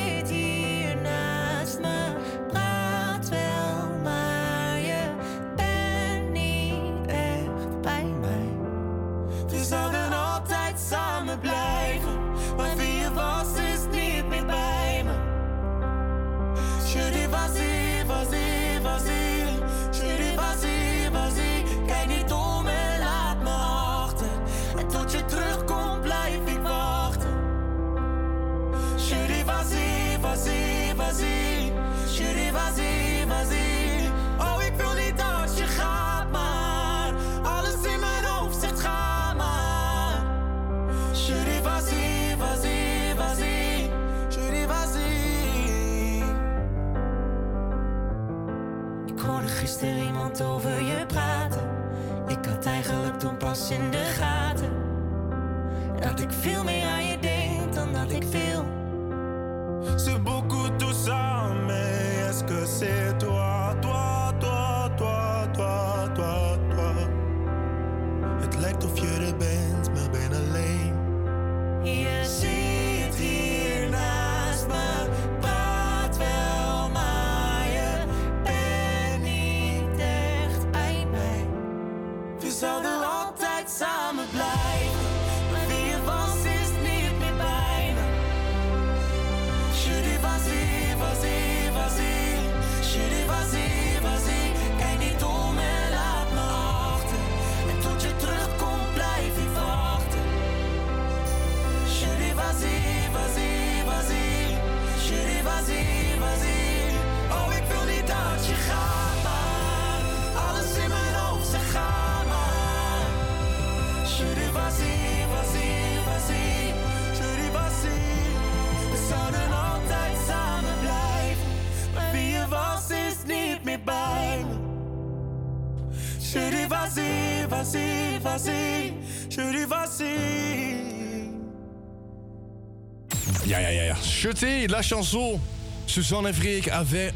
[134.02, 135.40] Chuté, la chanson.
[135.86, 137.14] Suzanne Freek avec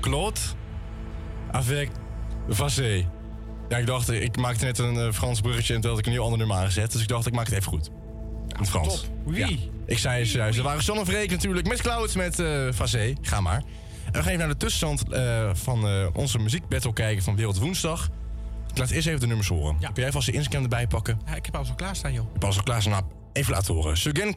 [0.00, 0.38] Claude.
[1.52, 1.90] Avec
[2.48, 3.06] Vassé.
[3.68, 6.12] Ja, ik dacht, ik maakte net een eh, Frans bruggetje en toen had ik een
[6.12, 6.92] heel ander nummer aangezet.
[6.92, 7.86] Dus ik dacht, ik maak het even goed.
[8.48, 9.00] In het Frans.
[9.00, 9.10] top.
[9.24, 9.46] Wie?
[9.46, 9.56] Ja.
[9.86, 10.58] Ik zei juist.
[10.58, 13.14] Er waren Suzanne Freek natuurlijk met Cloud, met eh Vassé.
[13.22, 13.62] Ga maar.
[14.06, 17.58] En we gaan even naar de tussenstand eh, van eh, onze muziekbattle kijken van Wereld
[17.58, 18.08] Woensdag.
[18.70, 19.76] Ik laat eerst even de nummers horen.
[19.78, 21.20] Kun jij vast de Instagram erbij pakken?
[21.26, 22.24] Ja, ik heb alles al klaarstaan, joh.
[22.24, 22.92] Ik heb alles al klaar staan.
[22.92, 23.04] Nou,
[23.36, 23.96] even laten horen.
[23.96, 24.34] Sugen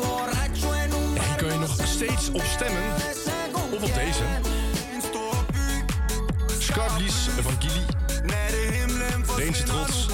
[0.00, 2.82] borracho en un En kun je nog steeds op stemmen.
[3.74, 4.22] Of op deze.
[6.58, 7.84] Scarblies van Gilly.
[9.36, 10.06] Deense trots.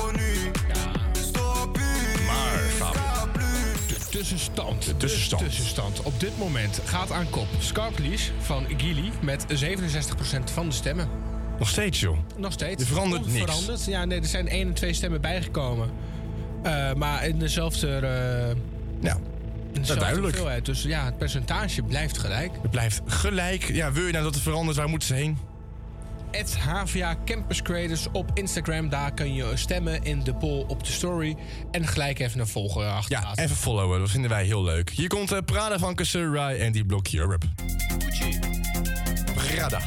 [2.27, 2.93] Maar.
[3.87, 4.85] De tussenstand.
[4.85, 6.03] De tussenstand.
[6.03, 11.09] Op dit moment gaat aan kop Scarplease van Gilly met 67% van de stemmen.
[11.59, 12.19] Nog steeds, joh.
[12.37, 12.83] Nog steeds.
[12.83, 13.41] Er verandert niks.
[13.41, 13.85] Onveranderd.
[13.85, 15.91] Ja, nee, er zijn één en twee stemmen bijgekomen.
[16.63, 17.89] Eh, maar in dezelfde...
[17.89, 18.57] eh,
[19.01, 19.17] ja,
[19.73, 20.35] in dezelfde duidelijk.
[20.35, 20.65] hoeveelheid.
[20.67, 22.51] Dus ja, het percentage blijft gelijk.
[22.63, 23.65] Het blijft gelijk.
[23.65, 24.77] Ja, wil je nou dat het verandert?
[24.77, 25.39] Waar moeten ze heen?
[26.31, 28.89] Het HVA Campus Creators op Instagram.
[28.89, 31.37] Daar kun je stemmen in de poll op de story.
[31.71, 33.37] En gelijk even een volger achterlaten.
[33.37, 34.01] Ja, even followen.
[34.01, 34.91] Dat vinden wij heel leuk.
[34.91, 37.47] Hier komt uh, Prada van Rai en die Block Europe.
[39.35, 39.81] Prada.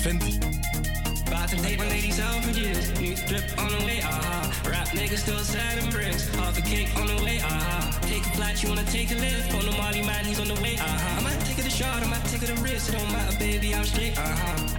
[0.00, 2.88] About to take my ladies out for years.
[2.98, 4.48] New drip on the way, ah.
[4.64, 6.26] Rap niggas still and bricks.
[6.36, 7.98] Half a cake on the way, ah.
[8.08, 9.52] Take a flight, you wanna take a lift.
[9.52, 11.18] On the Molly man, he's on the way, ah.
[11.18, 12.88] I might take it a shot, I might take it a risk.
[12.88, 14.24] It don't matter, baby, I'm straight, ah.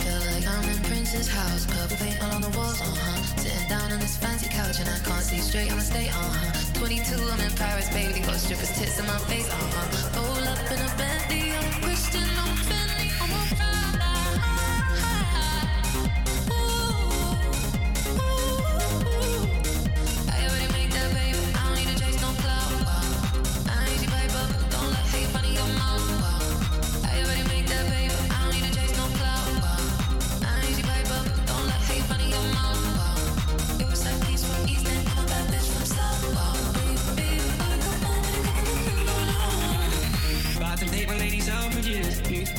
[0.01, 3.21] Feel like I'm in Prince's house, purple paint all on the walls, uh huh.
[3.37, 5.71] Sitting down on this fancy couch and I can't see straight.
[5.71, 6.17] I'ma stay on.
[6.17, 6.79] Uh-huh.
[6.81, 8.21] 22, I'm in Paris, baby.
[8.25, 9.49] Got strippers tits in my face.
[9.49, 10.17] Uh huh.
[10.17, 12.30] Roll up in a Bentley, I'm Christian,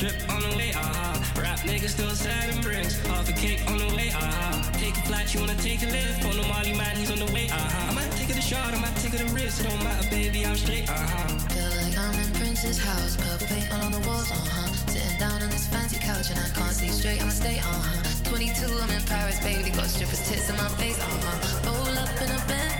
[0.03, 1.15] drip on the way, ah.
[1.39, 2.99] Rap niggas still selling bricks.
[3.07, 4.69] Half a cake on the way, ah.
[4.73, 6.25] Take a flight, you wanna take a lift.
[6.25, 7.89] On the Molly man, he's on the way, ah.
[7.89, 9.61] I might take it a shot, I might take it a risk.
[9.61, 11.07] It don't matter, baby, I'm straight, ah.
[11.55, 14.73] Feel like I'm in Prince's house, purple paint all on the walls, uh huh.
[14.91, 18.29] Sitting down on this fancy couch and I can't see straight, I'ma stay, uh huh.
[18.29, 21.71] 22, I'm in Paris, baby, got strippers tits in my face, uh huh.
[21.71, 22.72] Roll up in a Bentley,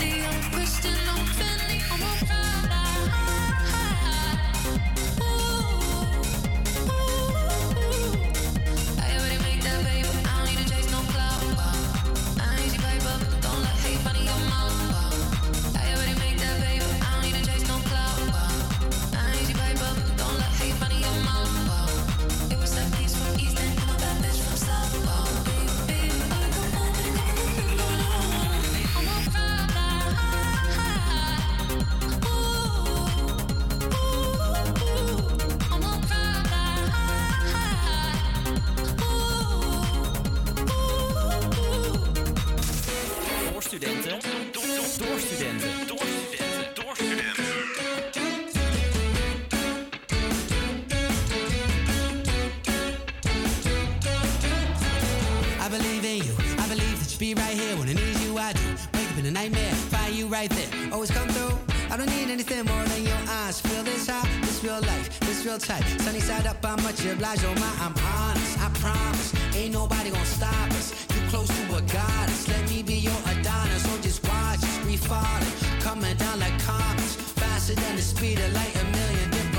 [43.73, 44.09] studenten.
[44.51, 45.87] Door studenten.
[45.87, 47.43] Door studenten.
[55.59, 56.35] I believe in you.
[56.59, 58.37] I believe that you be right here when I need you.
[58.37, 58.59] I do.
[58.93, 60.69] Wake up in a nightmare, find you right there.
[60.91, 61.57] Always come through.
[61.89, 63.59] I don't need anything more than your eyes.
[63.61, 65.83] Feel this high, this real life, this real tight.
[66.01, 67.43] Sunny side up, I'm much obliged.
[67.45, 68.59] Oh my, I'm honest.
[68.59, 70.93] I promise, ain't nobody gonna stop us.
[71.15, 72.47] You close to a goddess.
[72.47, 72.62] Let
[74.93, 78.75] we falling, coming down like comets, faster than the speed of light.
[78.75, 79.52] A million different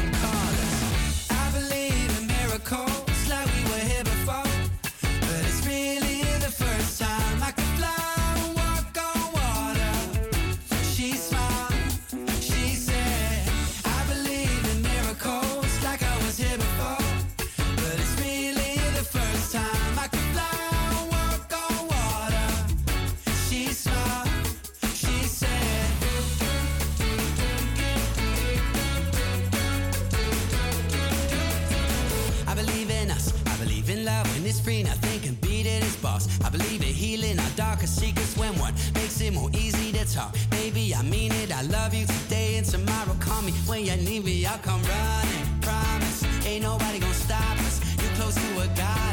[36.56, 40.36] believe in healing our darkest secrets when one makes it more easy to talk.
[40.51, 41.51] Baby, I mean it.
[41.52, 43.16] I love you today and tomorrow.
[43.18, 44.47] Call me when you need me.
[44.47, 45.60] I'll come running.
[45.60, 46.47] Promise.
[46.47, 47.81] Ain't nobody gonna stop us.
[48.01, 49.03] You're close to a goddess.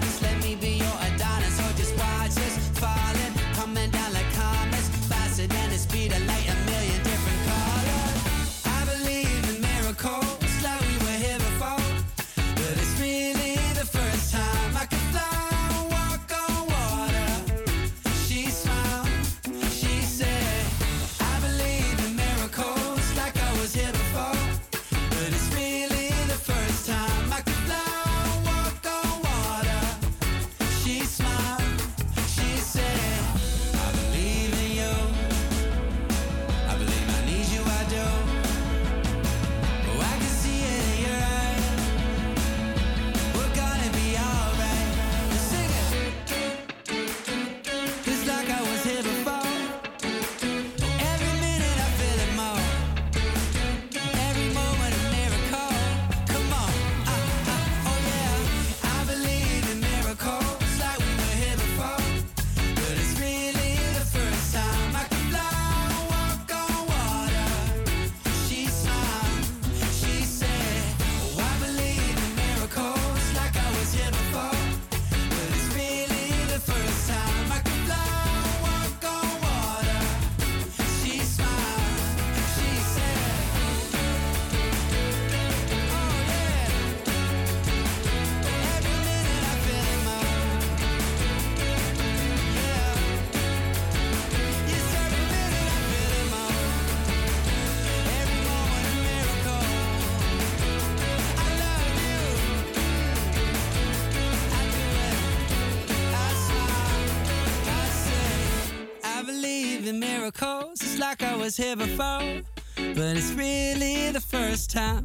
[111.22, 112.42] Like I was here before,
[112.76, 115.04] but it's really the first time.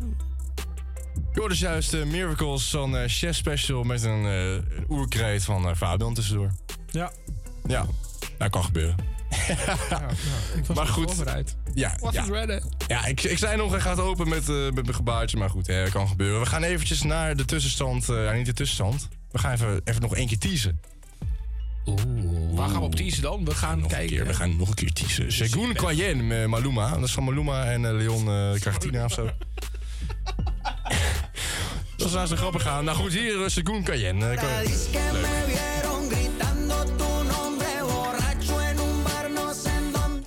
[1.32, 5.44] Je hoort dus juist eh, Miracles van eh Chef Special met een, eh, een oerkreet
[5.44, 6.51] van eh, Fabian tussendoor.
[6.90, 7.12] Ja.
[7.66, 7.86] Ja,
[8.38, 8.97] dat kan gebeuren.
[10.56, 11.14] Ik was maar goed.
[11.14, 11.56] voorbereid.
[11.74, 12.24] Ja, Was ja.
[12.24, 12.60] ready?
[12.86, 15.66] Ja, ik, ik zei nog, hij gaat open met, eh, met mijn gebaartje, maar goed,
[15.66, 16.40] hè, kan gebeuren.
[16.40, 19.09] We gaan eventjes naar de tussenstand, eh, ja, niet de tussenstand.
[19.30, 20.80] We gaan even, even nog één keer teasen.
[21.86, 22.01] Oeh,
[22.57, 23.45] waar gaan we op teasen dan?
[23.45, 24.09] We gaan nog kijken.
[24.09, 25.33] Een keer, we gaan nog een keer teasen.
[25.33, 26.91] Segun Cayenne met Maluma.
[26.91, 29.31] Dat is van Maluma en eh, Leon eh Cartina of zo.
[31.97, 32.85] Dat is nou zo grappig gaan.
[32.85, 34.28] Nou goed, hier uh, Segun Cayenne.
[34.28, 34.61] Eh.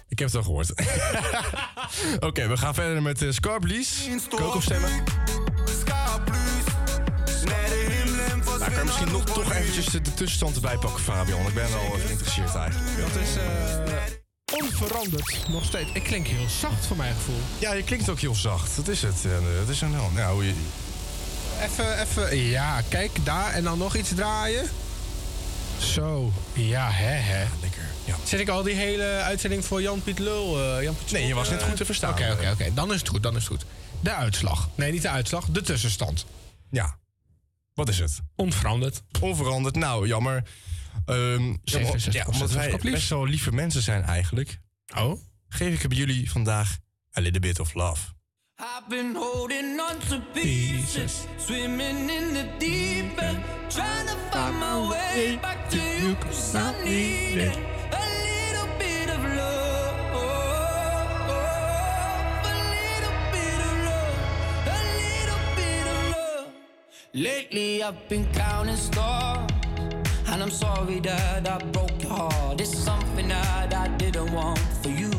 [0.08, 0.74] Ik heb het al gehoord.
[2.30, 4.08] Oké, we gaan verder met uh, Scarblies.
[4.30, 4.90] Kan ook opstemmen.
[8.60, 11.48] Nou, kan je misschien nog toch eventjes de de tussenstand erbij pakken, Fabian?
[11.48, 12.98] Ik ben wel even geïnteresseerd eigenlijk.
[13.14, 15.46] Dat is eh, onveranderd.
[15.50, 15.90] Nog steeds.
[15.94, 17.40] Ik klink heel zacht voor mijn gevoel.
[17.60, 18.76] Ja, je klinkt ook heel zacht.
[18.76, 19.26] Dat is het.
[19.26, 20.54] eh, Dat is een nou, nou, je-
[21.64, 22.36] Even, even.
[22.38, 23.54] Ja, kijk daar.
[23.54, 24.70] En dan nog iets draaien.
[25.80, 26.32] Zo.
[26.54, 27.46] Ja, hè, hè.
[27.62, 27.84] Lekker.
[28.06, 28.16] Ja.
[28.24, 30.60] Zet ik al die hele uitzending voor Jan-Piet Lul?
[30.78, 32.12] eh, Jan Piet Nee, je was net eh, goed te verstaan.
[32.12, 32.74] Oké, oké, oké.
[32.74, 33.66] Dan is het goed, dan is het goed.
[34.00, 34.70] De uitslag.
[34.76, 35.46] Nee, niet de uitslag.
[35.46, 36.26] De tussenstand.
[36.70, 36.98] Ja.
[37.80, 38.22] Wat is het?
[38.36, 39.04] Onveranderd.
[39.22, 39.76] Onveranderd.
[39.76, 40.44] Nou, jammer.
[41.06, 44.60] Ehm, ja, 67% ja, omdat wij best wel lieve mensen zijn eigenlijk.
[44.96, 45.22] Oh?
[45.48, 46.78] Geef ik jullie vandaag
[47.18, 48.08] a little bit of love.
[48.58, 54.88] I've been holding on to pieces, swimming in the deep end, trying to find my
[54.90, 57.79] way back to you, cause I need
[67.16, 69.50] Lately I've been counting stars,
[70.28, 72.62] and I'm sorry that I broke your heart.
[72.62, 75.10] It's something that I didn't want for you.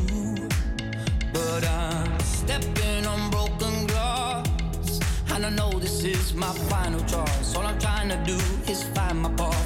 [1.33, 5.01] But I'm stepping on broken glass.
[5.33, 7.55] And I know this is my final choice.
[7.57, 8.39] All I'm trying to do
[8.71, 9.60] is find my path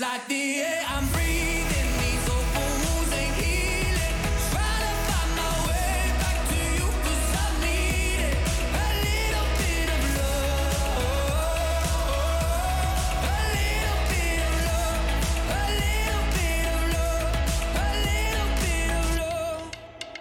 [0.00, 4.16] like the air I'm breathing, these wounds ain't healing.
[4.50, 6.62] Trying to find my way back to
[7.44, 8.36] I need it.
[8.80, 11.04] A little bit of love.
[13.28, 15.04] A little bit of love.
[15.52, 17.34] A little bit of love.
[17.76, 19.62] A little bit of love.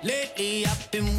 [0.03, 1.18] Lately I've been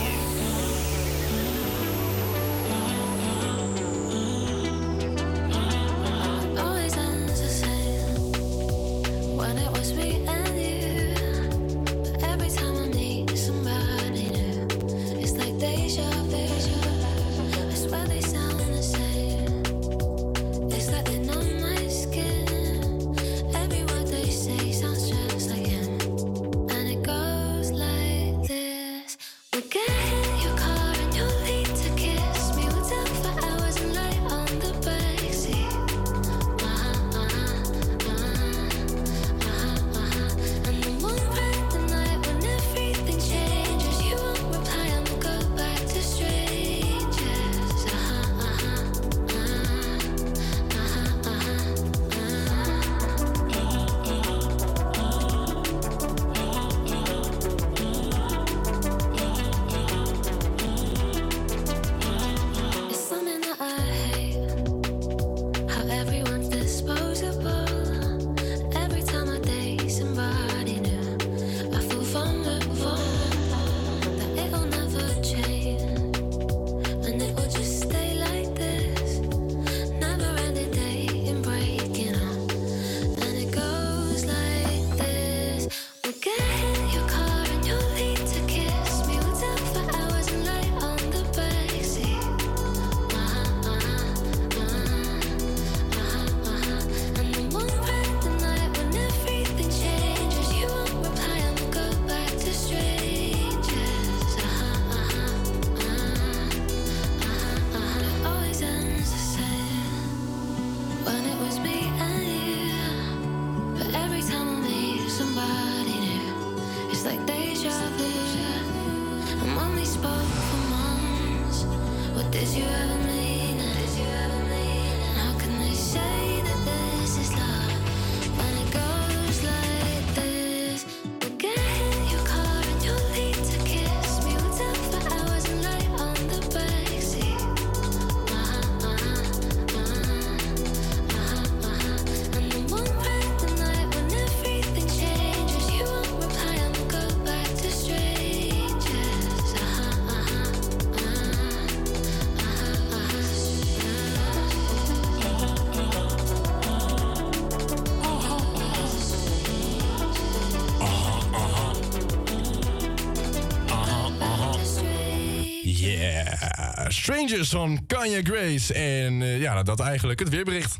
[167.27, 168.73] Strangers van Kanye Grace.
[168.73, 170.77] En eh, ja, dat eigenlijk het weerbericht.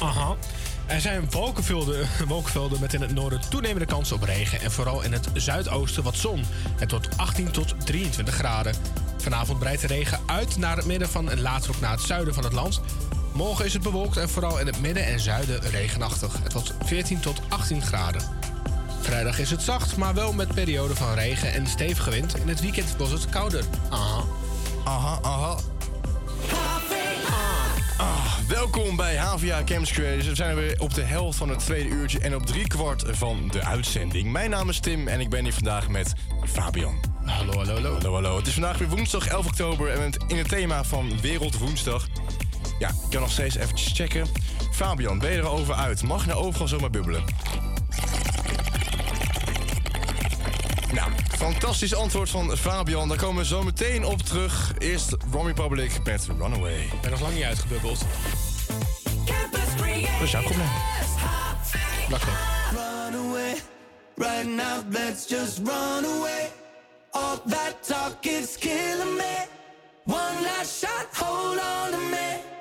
[0.00, 0.36] Aha.
[0.86, 4.60] Er zijn wolkenvelden, wolkenvelden met in het noorden toenemende kans op regen.
[4.60, 6.44] En vooral in het zuidoosten wat zon.
[6.76, 8.74] Het wordt 18 tot 23 graden.
[9.18, 12.34] Vanavond breidt de regen uit naar het midden van en later ook naar het zuiden
[12.34, 12.80] van het land.
[13.32, 16.42] Morgen is het bewolkt en vooral in het midden en zuiden regenachtig.
[16.42, 18.22] Het wordt 14 tot 18 graden.
[19.00, 22.36] Vrijdag is het zacht, maar wel met perioden van regen en stevige wind.
[22.36, 23.64] In het weekend wordt het kouder.
[23.90, 24.24] Aha.
[24.84, 25.56] Aha, aha.
[27.96, 30.26] Ah, welkom bij HVA Campus Creators.
[30.26, 33.48] We zijn weer op de helft van het tweede uurtje en op drie kwart van
[33.50, 34.32] de uitzending.
[34.32, 36.12] Mijn naam is Tim en ik ben hier vandaag met
[36.44, 36.94] Fabian.
[37.24, 37.92] Hallo, hallo, hallo.
[37.92, 38.36] Hallo, hallo.
[38.36, 41.58] Het is vandaag weer woensdag 11 oktober en we zijn in het thema van Wereld
[41.58, 42.06] Woensdag.
[42.78, 44.26] Ja, ik kan nog steeds eventjes checken.
[44.72, 46.02] Fabian, ben je er over uit?
[46.02, 47.24] Mag je nou overal zomaar bubbelen?
[51.42, 53.08] Fantastisch antwoord van Fabian.
[53.08, 54.72] Daar komen we zo meteen op terug.
[54.78, 56.80] Eerst Ron Republic met Runaway.
[56.80, 57.98] Ik ben nog lang niet uitgebubbeld.
[60.18, 60.68] Dat is jouw probleem.
[62.08, 62.28] Lekker.
[62.72, 63.54] Run away,
[64.16, 66.50] right now, let's just run away.
[67.10, 69.46] All that talk is killing me.
[70.04, 72.51] One last shot, hold on to me.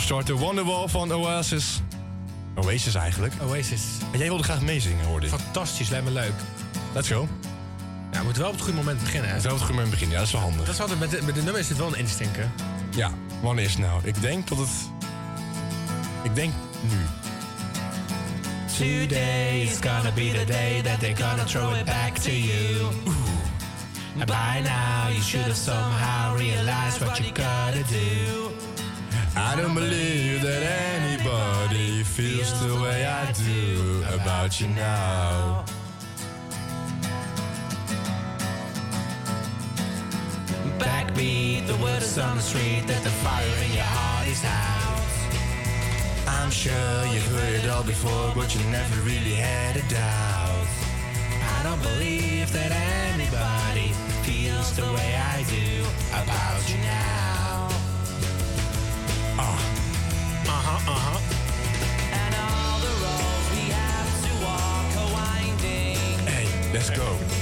[0.00, 0.34] Opstarten.
[0.34, 1.80] Wonderwall van Oasis.
[2.54, 3.32] Oasis eigenlijk.
[3.42, 3.82] Oasis.
[4.12, 5.32] En jij wilde graag meezingen, hoorde ik.
[5.32, 6.32] Fantastisch, lijkt me leuk.
[6.92, 7.28] Let's go.
[8.12, 9.30] Ja, we moeten wel op het goede moment beginnen.
[9.30, 9.40] Hè?
[9.40, 10.64] Wel het goede moment beginnen, ja, dat is wel handig.
[10.64, 12.48] Dat is altijd, met, de, met de nummer is het wel een instinker.
[12.90, 13.10] Ja,
[13.40, 14.00] wanneer is het nou?
[14.04, 14.68] Ik denk dat het...
[16.22, 16.98] Ik denk nu.
[18.78, 22.84] Today is gonna be the day that they're gonna throw it back to you.
[24.18, 28.50] And by now you should have somehow realized what you gotta do.
[29.36, 35.64] I don't believe that anybody feels the way I do about you now.
[40.78, 44.80] Backbeat, the word is on the street that the fire in your heart is out.
[46.26, 50.66] I'm sure you've heard it all before, but you never really had a doubt.
[51.58, 53.92] I don't believe that anybody
[54.24, 57.29] feels the way I do about you now.
[60.72, 61.18] Uh-huh, uh-huh.
[62.14, 65.98] And all the roads we have to walk are winding.
[66.28, 67.39] Hey, let's go.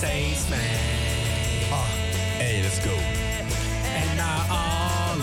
[0.00, 0.56] Saves me.
[1.70, 1.84] Ah,
[2.38, 2.90] hey, let's go.
[2.90, 5.18] And not all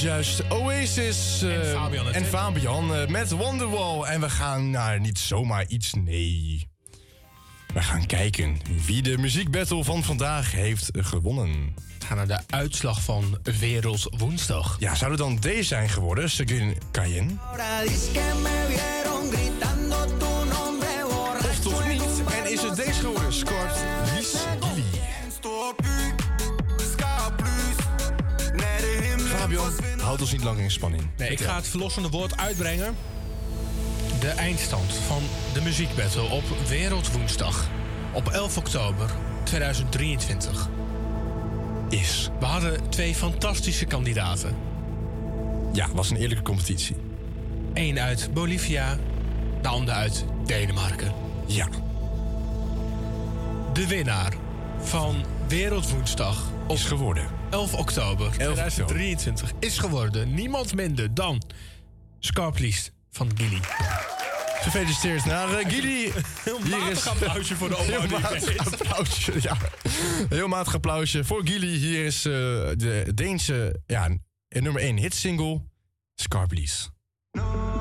[0.00, 2.26] juist Oasis eh, En Fabian en natuurlijk.
[2.26, 4.02] Fabian eh, met Wonderwall.
[4.02, 6.68] En we gaan naar niet zomaar iets, nee.
[7.74, 8.56] We gaan kijken
[8.86, 11.74] wie de muziekbattle van vandaag heeft gewonnen.
[11.98, 14.76] We gaan naar de uitslag van Wereldwoensdag.
[14.78, 17.32] Ja, zou het dan deze zijn geworden, Seguin Cayenne?
[21.38, 22.22] Of toch niet?
[22.44, 23.99] En is het deze geworden, Scott
[30.10, 31.02] Fabian, houd ons niet lang in spanning.
[31.16, 32.96] Nee, ik ga het verlossende woord uitbrengen.
[34.20, 35.22] De eindstand van
[35.52, 37.68] de muziekbattle op Wereldwoensdag.
[38.12, 39.10] Op 11 oktober
[39.44, 40.68] 2023.
[41.88, 42.30] is.
[42.40, 44.56] We hadden twee fantastische kandidaten.
[45.72, 46.96] Ja, was een eerlijke competitie.
[47.74, 48.98] Eén uit Bolivia,
[49.62, 51.12] de ander uit Denemarken.
[51.46, 51.68] Ja.
[53.72, 54.32] De winnaar
[54.80, 57.39] van Wereldwoensdag op is geworden.
[57.50, 61.42] 11 oktober 2023 is geworden niemand minder dan
[62.18, 63.60] Scarpliest van Gilly.
[64.60, 66.12] Gefeliciteerd naar uh, Gilly.
[66.44, 69.56] Heel matig applausje voor de opbouw Heel matig applausje, ja.
[70.28, 71.76] Heel matig applausje voor Gilly.
[71.76, 74.08] Hier is eh, de Deense ja,
[74.48, 75.62] nummer 1 hitsingle,
[76.14, 76.90] Scarblies.
[77.30, 77.79] Vi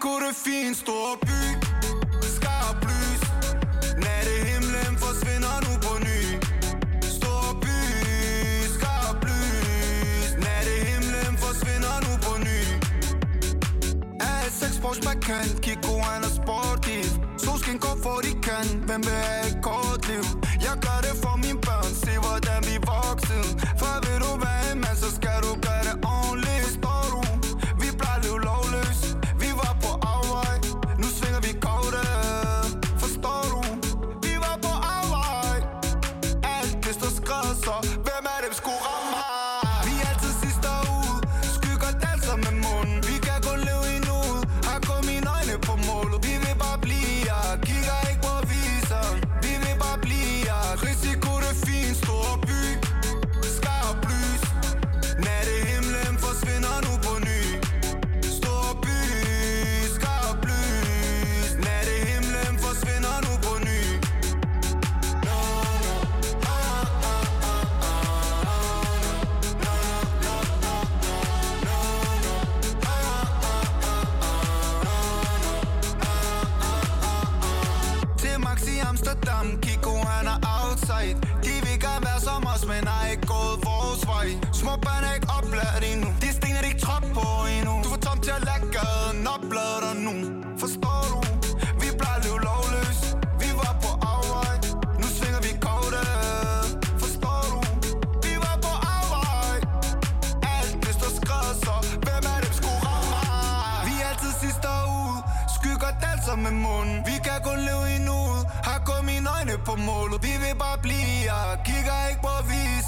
[0.00, 1.40] kunne det er fint Stor by.
[2.36, 3.22] Skarp lys
[4.04, 6.20] Natte himlen forsvinder nu på ny.
[7.18, 7.78] Stor by.
[8.76, 10.76] Skarp lys Natte
[11.44, 12.60] forsvinder nu på ny.
[14.20, 17.06] Er sex Porsche Macan Kiko han er sportiv.
[17.44, 18.66] Solskin går for de kan.
[18.88, 20.24] Hvem vil have et kort liv?
[20.66, 21.92] Jeg gør det for mine børn.
[22.04, 23.44] Se hvordan vi vokser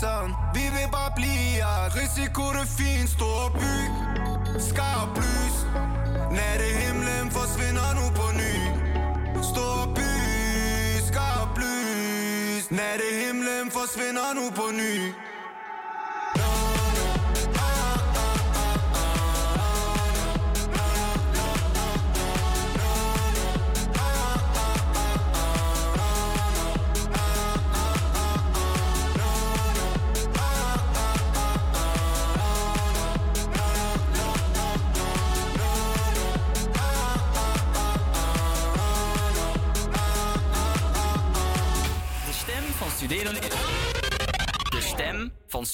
[0.00, 1.96] på Vi vil bare blive her.
[2.00, 3.76] Risiko det fin Stor by.
[4.68, 5.56] Skarp lys.
[6.36, 8.54] Natte himlen forsvinder nu på ny.
[9.42, 10.10] Stor by.
[11.08, 12.70] Skarp lys.
[12.70, 14.94] Natte himlen forsvinder nu på ny.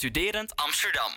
[0.06, 1.10] Studerend Amsterdam.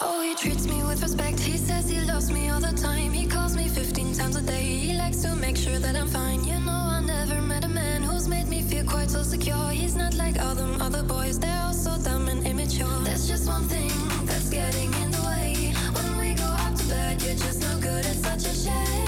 [0.00, 1.40] Oh, he treats me with respect.
[1.40, 3.10] He says he loves me all the time.
[3.10, 4.62] He calls me 15 times a day.
[4.62, 6.44] He likes to make sure that I'm fine.
[6.44, 9.70] You know, I never met a man who's made me feel quite so secure.
[9.70, 13.00] He's not like all them other boys, they're all so dumb and immature.
[13.02, 13.90] There's just one thing
[14.26, 15.74] that's getting in the way.
[15.96, 18.06] When we go out to bed, you're just no good.
[18.06, 19.05] It's such a shame.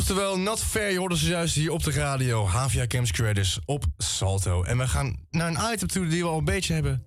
[0.00, 0.90] Oftewel, not fair.
[0.90, 2.46] Je hoorde ze juist hier op de radio.
[2.46, 4.62] Havia Camps Creators op Salto.
[4.62, 7.04] En we gaan naar een item toe die we al een beetje hebben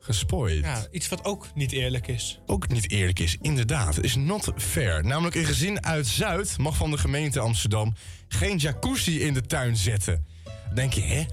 [0.00, 0.64] gespoild.
[0.64, 2.40] Ja, iets wat ook niet eerlijk is.
[2.46, 3.96] Ook niet eerlijk is, inderdaad.
[3.96, 5.04] Het is not fair.
[5.04, 7.94] Namelijk een gezin uit Zuid mag van de gemeente Amsterdam
[8.28, 10.26] geen jacuzzi in de tuin zetten.
[10.44, 11.24] Dan denk je, hè?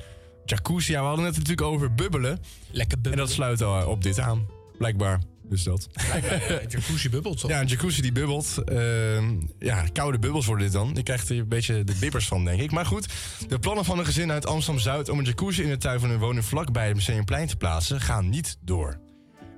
[0.46, 2.40] Jacuzzi, ja, we hadden het natuurlijk over bubbelen.
[2.72, 3.20] Lekker bubbelen.
[3.20, 4.48] En dat sluit al op dit aan,
[4.78, 5.20] blijkbaar.
[5.54, 5.88] Dus dat.
[6.14, 7.50] Een jacuzzi bubbelt toch?
[7.50, 8.58] Ja, een jacuzzi die bubbelt.
[8.66, 10.92] Ehm, ja, koude bubbels worden dit dan.
[10.94, 12.72] Je krijgt er een beetje de bibbers van, denk ik.
[12.72, 13.14] Maar goed,
[13.48, 15.10] de plannen van een gezin uit Amsterdam-Zuid...
[15.10, 18.02] om een jacuzzi in de tuin van hun woning vlakbij het Museumplein te plaatsen...
[18.02, 19.00] gaan niet door.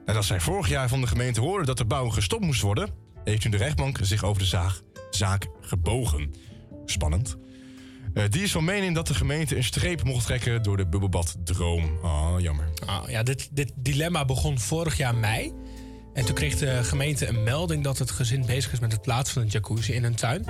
[0.05, 2.89] Nadat zij vorig jaar van de gemeente hoorden dat de bouw gestopt moest worden...
[3.23, 6.33] heeft nu de rechtbank zich over de zaak, zaak gebogen.
[6.85, 7.37] Spannend.
[8.13, 10.63] Eh, die is van mening dat de gemeente een streep mocht trekken...
[10.63, 11.97] door de bubbelbaddroom.
[12.03, 12.69] Oh, jammer.
[12.85, 15.53] Ah, ja, dit, dit dilemma begon vorig jaar mei.
[16.15, 19.33] En toen kreeg de gemeente een melding dat het gezin bezig is met het plaatsen
[19.33, 20.45] van een jacuzzi in hun tuin.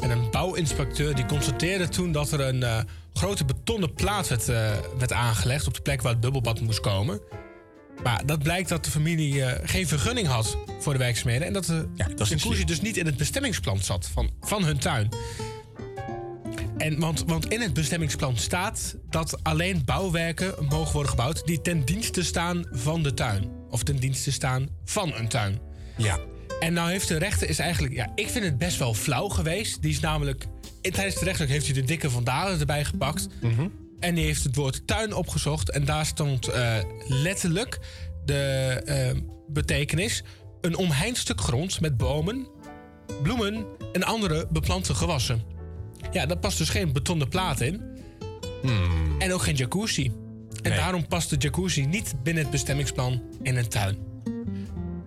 [0.00, 2.78] En een bouwinspecteur die constateerde toen dat er een eh,
[3.14, 7.20] grote betonnen plaat werd, eh, werd aangelegd op de plek waar het bubbelbad moest komen.
[8.02, 11.46] Maar dat blijkt dat de familie eh, geen vergunning had voor de werkzaamheden.
[11.46, 11.88] En dat de
[12.18, 15.08] is jacuzzi dus niet in het bestemmingsplan zat van, van hun tuin.
[16.76, 21.84] En want, want in het bestemmingsplan staat dat alleen bouwwerken mogen worden gebouwd die ten
[21.84, 23.61] dienste staan van de tuin.
[23.72, 25.58] Of ten dienste staan van een tuin.
[25.96, 26.18] Ja.
[26.60, 29.82] En nou heeft de rechter is eigenlijk, ja, ik vind het best wel flauw geweest.
[29.82, 30.46] Die is namelijk,
[30.80, 33.28] tijdens de rechtszaak heeft hij de dikke vandalen erbij gepakt.
[34.00, 35.70] En die heeft het woord tuin opgezocht.
[35.70, 36.76] En daar stond eh,
[37.08, 37.78] letterlijk
[38.24, 38.34] de
[38.84, 40.22] eh, betekenis:
[40.60, 42.46] een omheind stuk grond met bomen,
[43.22, 45.42] bloemen en andere beplante gewassen.
[46.12, 47.82] Ja, daar past dus geen betonnen plaat in.
[49.18, 50.12] En ook geen jacuzzi.
[50.62, 53.96] En daarom past de jacuzzi niet binnen het bestemmingsplan in een tuin.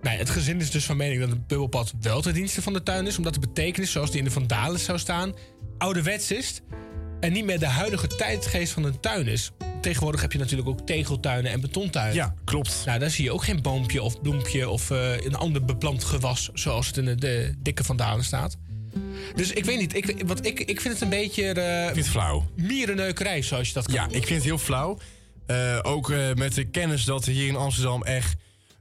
[0.02, 2.82] Nee, het gezin is dus van mening dat het bubbelpad wel ten dienste van de
[2.82, 5.34] tuin is, omdat de betekenis, zoals die in de Vandalen zou staan,
[5.78, 6.60] ouderwets is
[7.20, 9.52] en niet meer de huidige tijdgeest van een tuin is.
[9.80, 12.14] Tegenwoordig heb je natuurlijk ook tegeltuinen en betontuinen.
[12.14, 12.82] Ja, klopt.
[12.86, 16.50] Nou, daar zie je ook geen boompje of bloempje of eh, een ander beplant gewas,
[16.54, 18.56] zoals het in de, de dikke Vandalen staat.
[19.34, 21.52] Dus ik weet niet, ik, wat ik, ik vind het een beetje...
[21.52, 22.46] eh Niet flauw.
[22.56, 24.98] Mierenneukerij, zoals je dat kan Ja, ik vind het heel flauw.
[25.46, 28.36] Eh, ook eh, met de kennis dat er hier in Amsterdam echt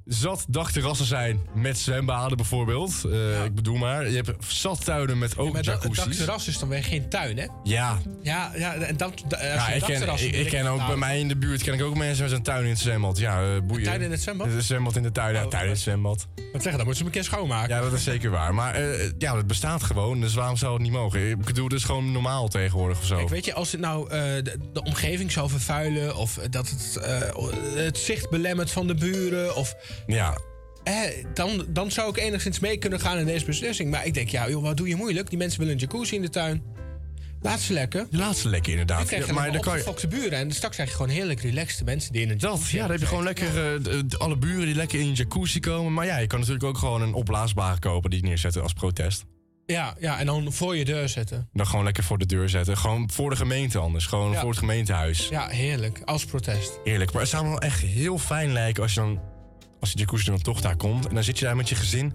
[0.05, 2.93] zat dagterrassen zijn met zwembaden bijvoorbeeld.
[3.11, 6.05] Eh, Ik bedoel maar, je hebt zat tuinen met ook het jacuzzis.
[6.05, 7.45] dakterras is dan weer geen tuin, hè?
[7.63, 11.19] Ja, Ja, ja en dat, da- ja ik, ken, ik, ken ook nou, bij mij
[11.19, 13.17] in de buurt ken ik ook mensen met een tuin in het zwembad.
[13.17, 13.83] Ja, eh, boeien.
[13.83, 14.47] tuin in het zwembad?
[14.47, 16.27] Een zwembad in de tuin, ja, tuin in het zwembad.
[16.35, 17.75] Wat zeggen, dan moeten ze hem een keer schoonmaken.
[17.75, 18.53] Ja, dat is zeker waar.
[18.53, 21.29] Maar eh, ja, het bestaat gewoon, dus waarom zou het niet mogen?
[21.29, 23.15] Ik bedoel, het is gewoon normaal tegenwoordig of zo.
[23.15, 26.15] Kijk, weet je, als het nou de, de omgeving zou vervuilen...
[26.15, 26.99] of dat het
[27.75, 29.55] het zicht belemmert van de buren...
[29.55, 29.75] of
[30.07, 30.37] Ja.
[30.83, 30.95] eh,
[31.33, 33.91] dan, dan zou ik enigszins mee kunnen gaan in deze beslissing.
[33.91, 35.29] Maar ik denk, ja, joh, wat doe je moeilijk?
[35.29, 36.63] Die mensen willen een jacuzzi in de tuin.
[37.41, 38.07] Laat ze lekker.
[38.09, 39.09] Laat ze lekker, inderdaad.
[39.09, 40.37] Dan Ja, maar dan kan je- opgefokte buren.
[40.39, 42.99] En straks krijg je gewoon heerlijk relaxed mensen die in een Dat, ja, dan heb
[42.99, 45.93] je gewoon lekker eh, de- de- alle buren die lekker in een jacuzzi komen.
[45.93, 49.25] Maar ja, je kan natuurlijk ook gewoon een opblaasbare kopen die neerzetten als protest.
[49.65, 51.49] Ja, ja, en dan voor je deur zetten.
[51.53, 52.77] Dan gewoon lekker voor de deur zetten.
[52.77, 54.05] Gewoon voor de gemeente anders.
[54.05, 54.39] Gewoon Ja.
[54.39, 55.27] voor het gemeentehuis.
[55.29, 56.01] Ja, heerlijk.
[56.05, 56.79] Als protest.
[56.83, 57.11] Eerlijk.
[57.11, 59.19] Maar het zou me wel echt heel fijn lijken als je dan...
[59.85, 61.07] Als die jacuzzi dan toch daar komt.
[61.07, 62.13] En dan zit je daar met je gezin.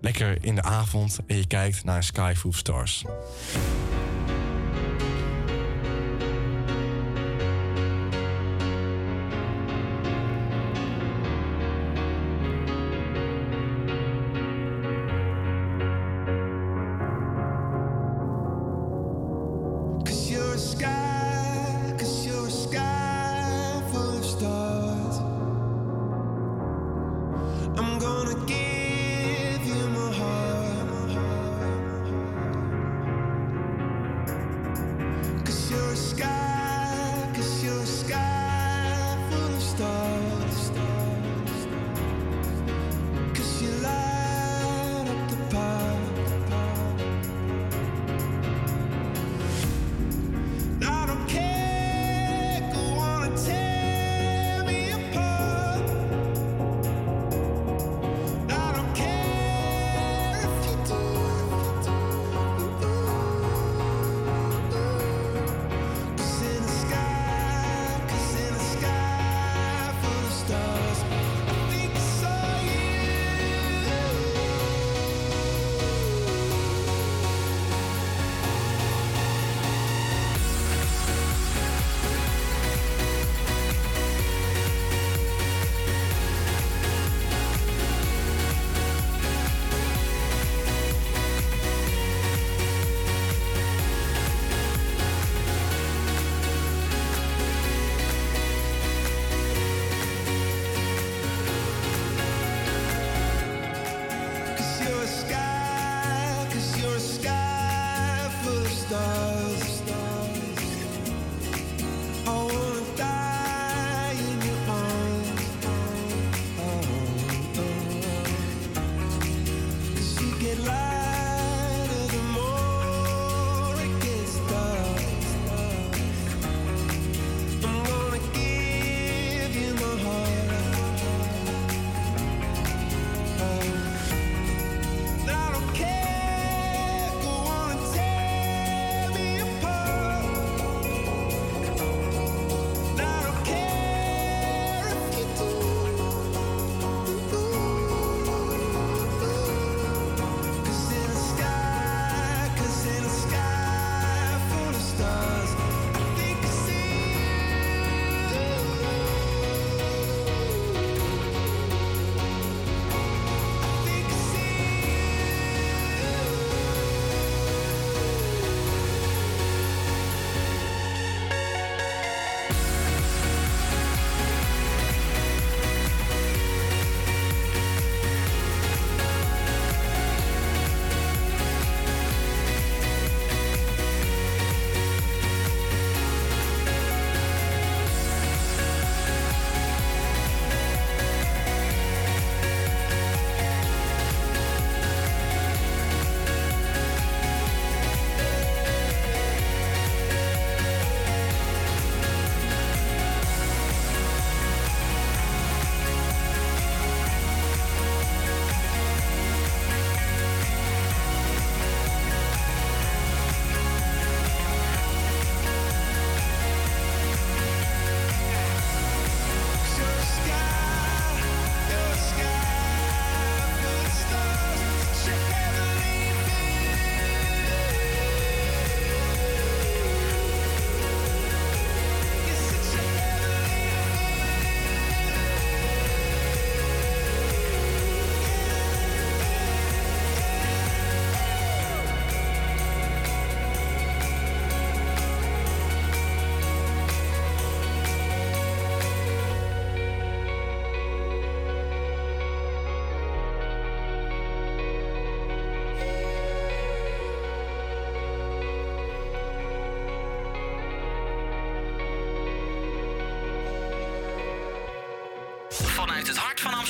[0.00, 1.18] Lekker in de avond.
[1.26, 3.04] En je kijkt naar sky full stars.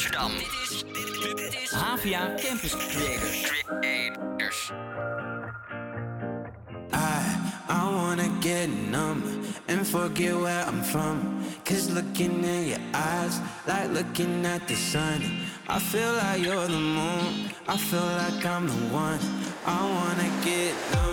[0.04, 0.32] Amsterdam.
[1.72, 4.70] Havia Campus Creators.
[6.92, 9.22] I, I wanna get numb
[9.68, 11.42] and forget where I'm from.
[11.64, 15.22] Cause looking in your eyes, like looking at the sun.
[15.68, 19.18] I feel like you're the moon, I feel like I'm the one.
[19.64, 21.03] I wanna get numb.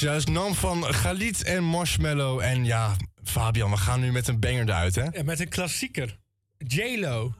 [0.00, 2.40] juist nam van Galit en Marshmallow.
[2.40, 5.04] En ja, Fabian, we gaan nu met een banger eruit, hè?
[5.12, 6.18] Ja, met een klassieker.
[6.58, 7.34] J-Lo.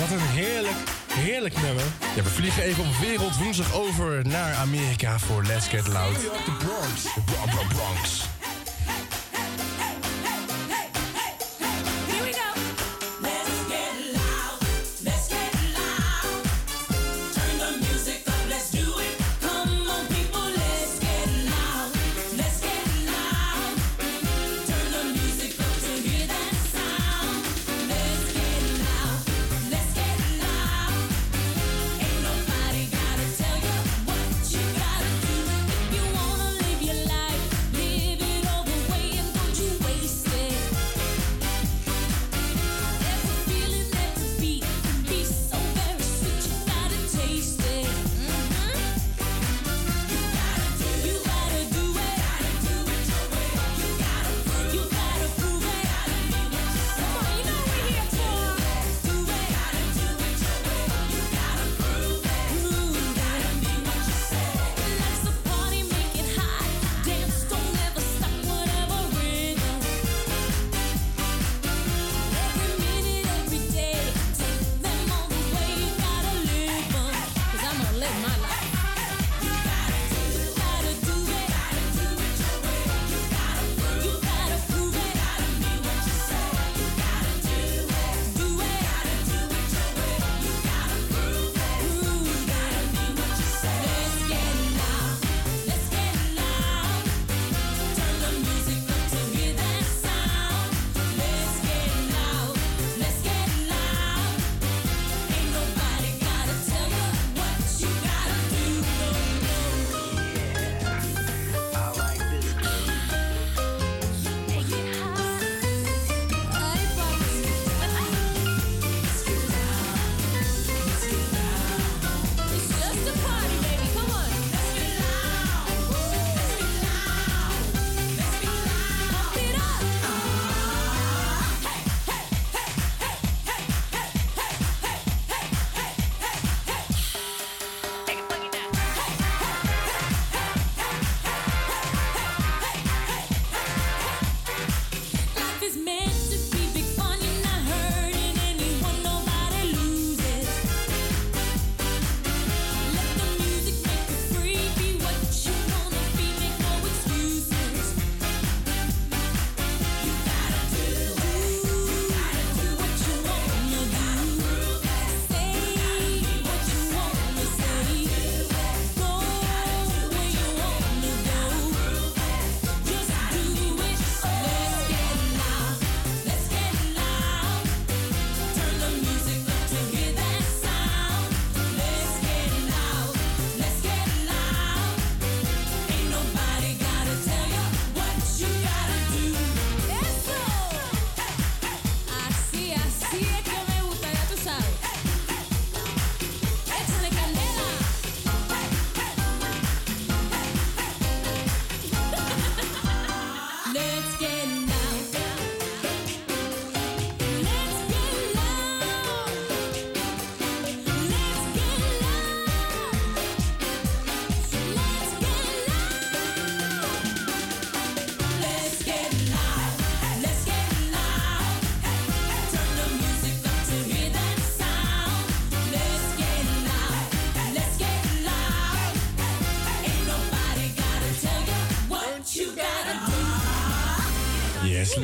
[0.00, 0.76] Wat een heerlijk,
[1.12, 1.84] heerlijk nummer.
[2.16, 6.12] Ja, we vliegen even op wereldwoensdag over naar Amerika voor Let's Get Loud.
[6.12, 7.02] New Bronx.
[7.02, 8.19] De Bronx.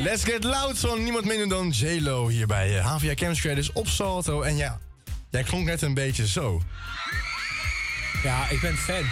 [0.06, 3.88] Let's get loud van niemand minder dan J-Lo hier bij eh, HVA Campus Creators op
[3.88, 4.42] Salto.
[4.42, 4.80] En ja,
[5.30, 6.62] jij klonk net een beetje zo.
[8.22, 9.04] Ja, ik ben fan.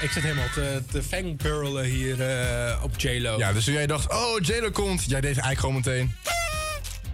[0.00, 3.38] Ik zit helemaal te, te fangirlen hier eh, op JLo.
[3.38, 6.14] Ja, dus toen jij dacht, oh, J-Lo komt, jij deed eigenlijk gewoon meteen.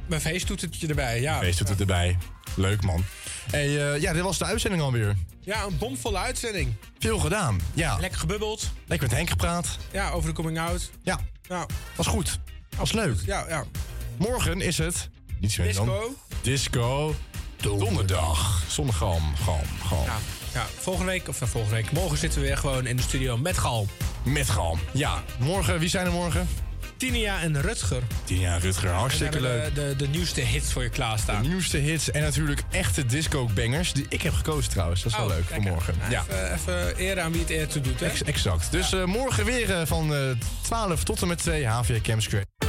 [0.07, 1.41] Mijn feesttoetertje erbij, ja.
[1.41, 2.19] Doet het erbij.
[2.55, 3.05] Leuk, man.
[3.51, 5.17] Hey, eh, ja, dit was de uitzending alweer.
[5.41, 6.75] Ja, een bomvolle uitzending.
[6.99, 7.99] Veel gedaan, ja.
[7.99, 8.71] Lekker gebubbeld.
[8.87, 9.79] Lekker met Henk gepraat.
[9.93, 10.91] Ja, over de coming out.
[11.03, 11.67] Ja, Ja,
[11.97, 12.40] was goed.
[12.81, 13.17] Was leuk.
[13.27, 13.65] ja, ja.
[14.17, 15.09] Morgen is het...
[15.39, 15.71] Niet zo dan.
[15.73, 16.15] Disco.
[16.43, 17.15] Disco.
[17.57, 18.63] Donderdag.
[18.69, 20.05] Zonder galm, galm, galm.
[20.05, 20.17] Ja,
[20.55, 23.37] ja, volgende week, of nou, volgende week, morgen zitten we weer gewoon in de studio
[23.37, 23.87] met Gal.
[24.25, 24.81] Met galm.
[24.93, 26.49] Ja, morgen, wie zijn er morgen?
[26.97, 28.03] Tinia en Rutger.
[28.25, 29.75] Tina Rutger, hartstikke En leuk.
[29.75, 31.43] De, de, de nieuwste hits voor je klaarstaan.
[31.43, 33.93] De nieuwste hits en natuurlijk echte disco-bangers.
[33.93, 35.03] Die ik heb gekozen trouwens.
[35.03, 35.95] Dat is wel Oh, leuk voor morgen.
[35.99, 38.07] Nou, Ja, Even, even eren aan wie het eer toe doet, hè?
[38.07, 38.71] ex- exact.
[38.71, 40.21] Dus eh, morgen weer eh, van eh
[40.63, 42.29] 12 tot en met 2 HVA Campus.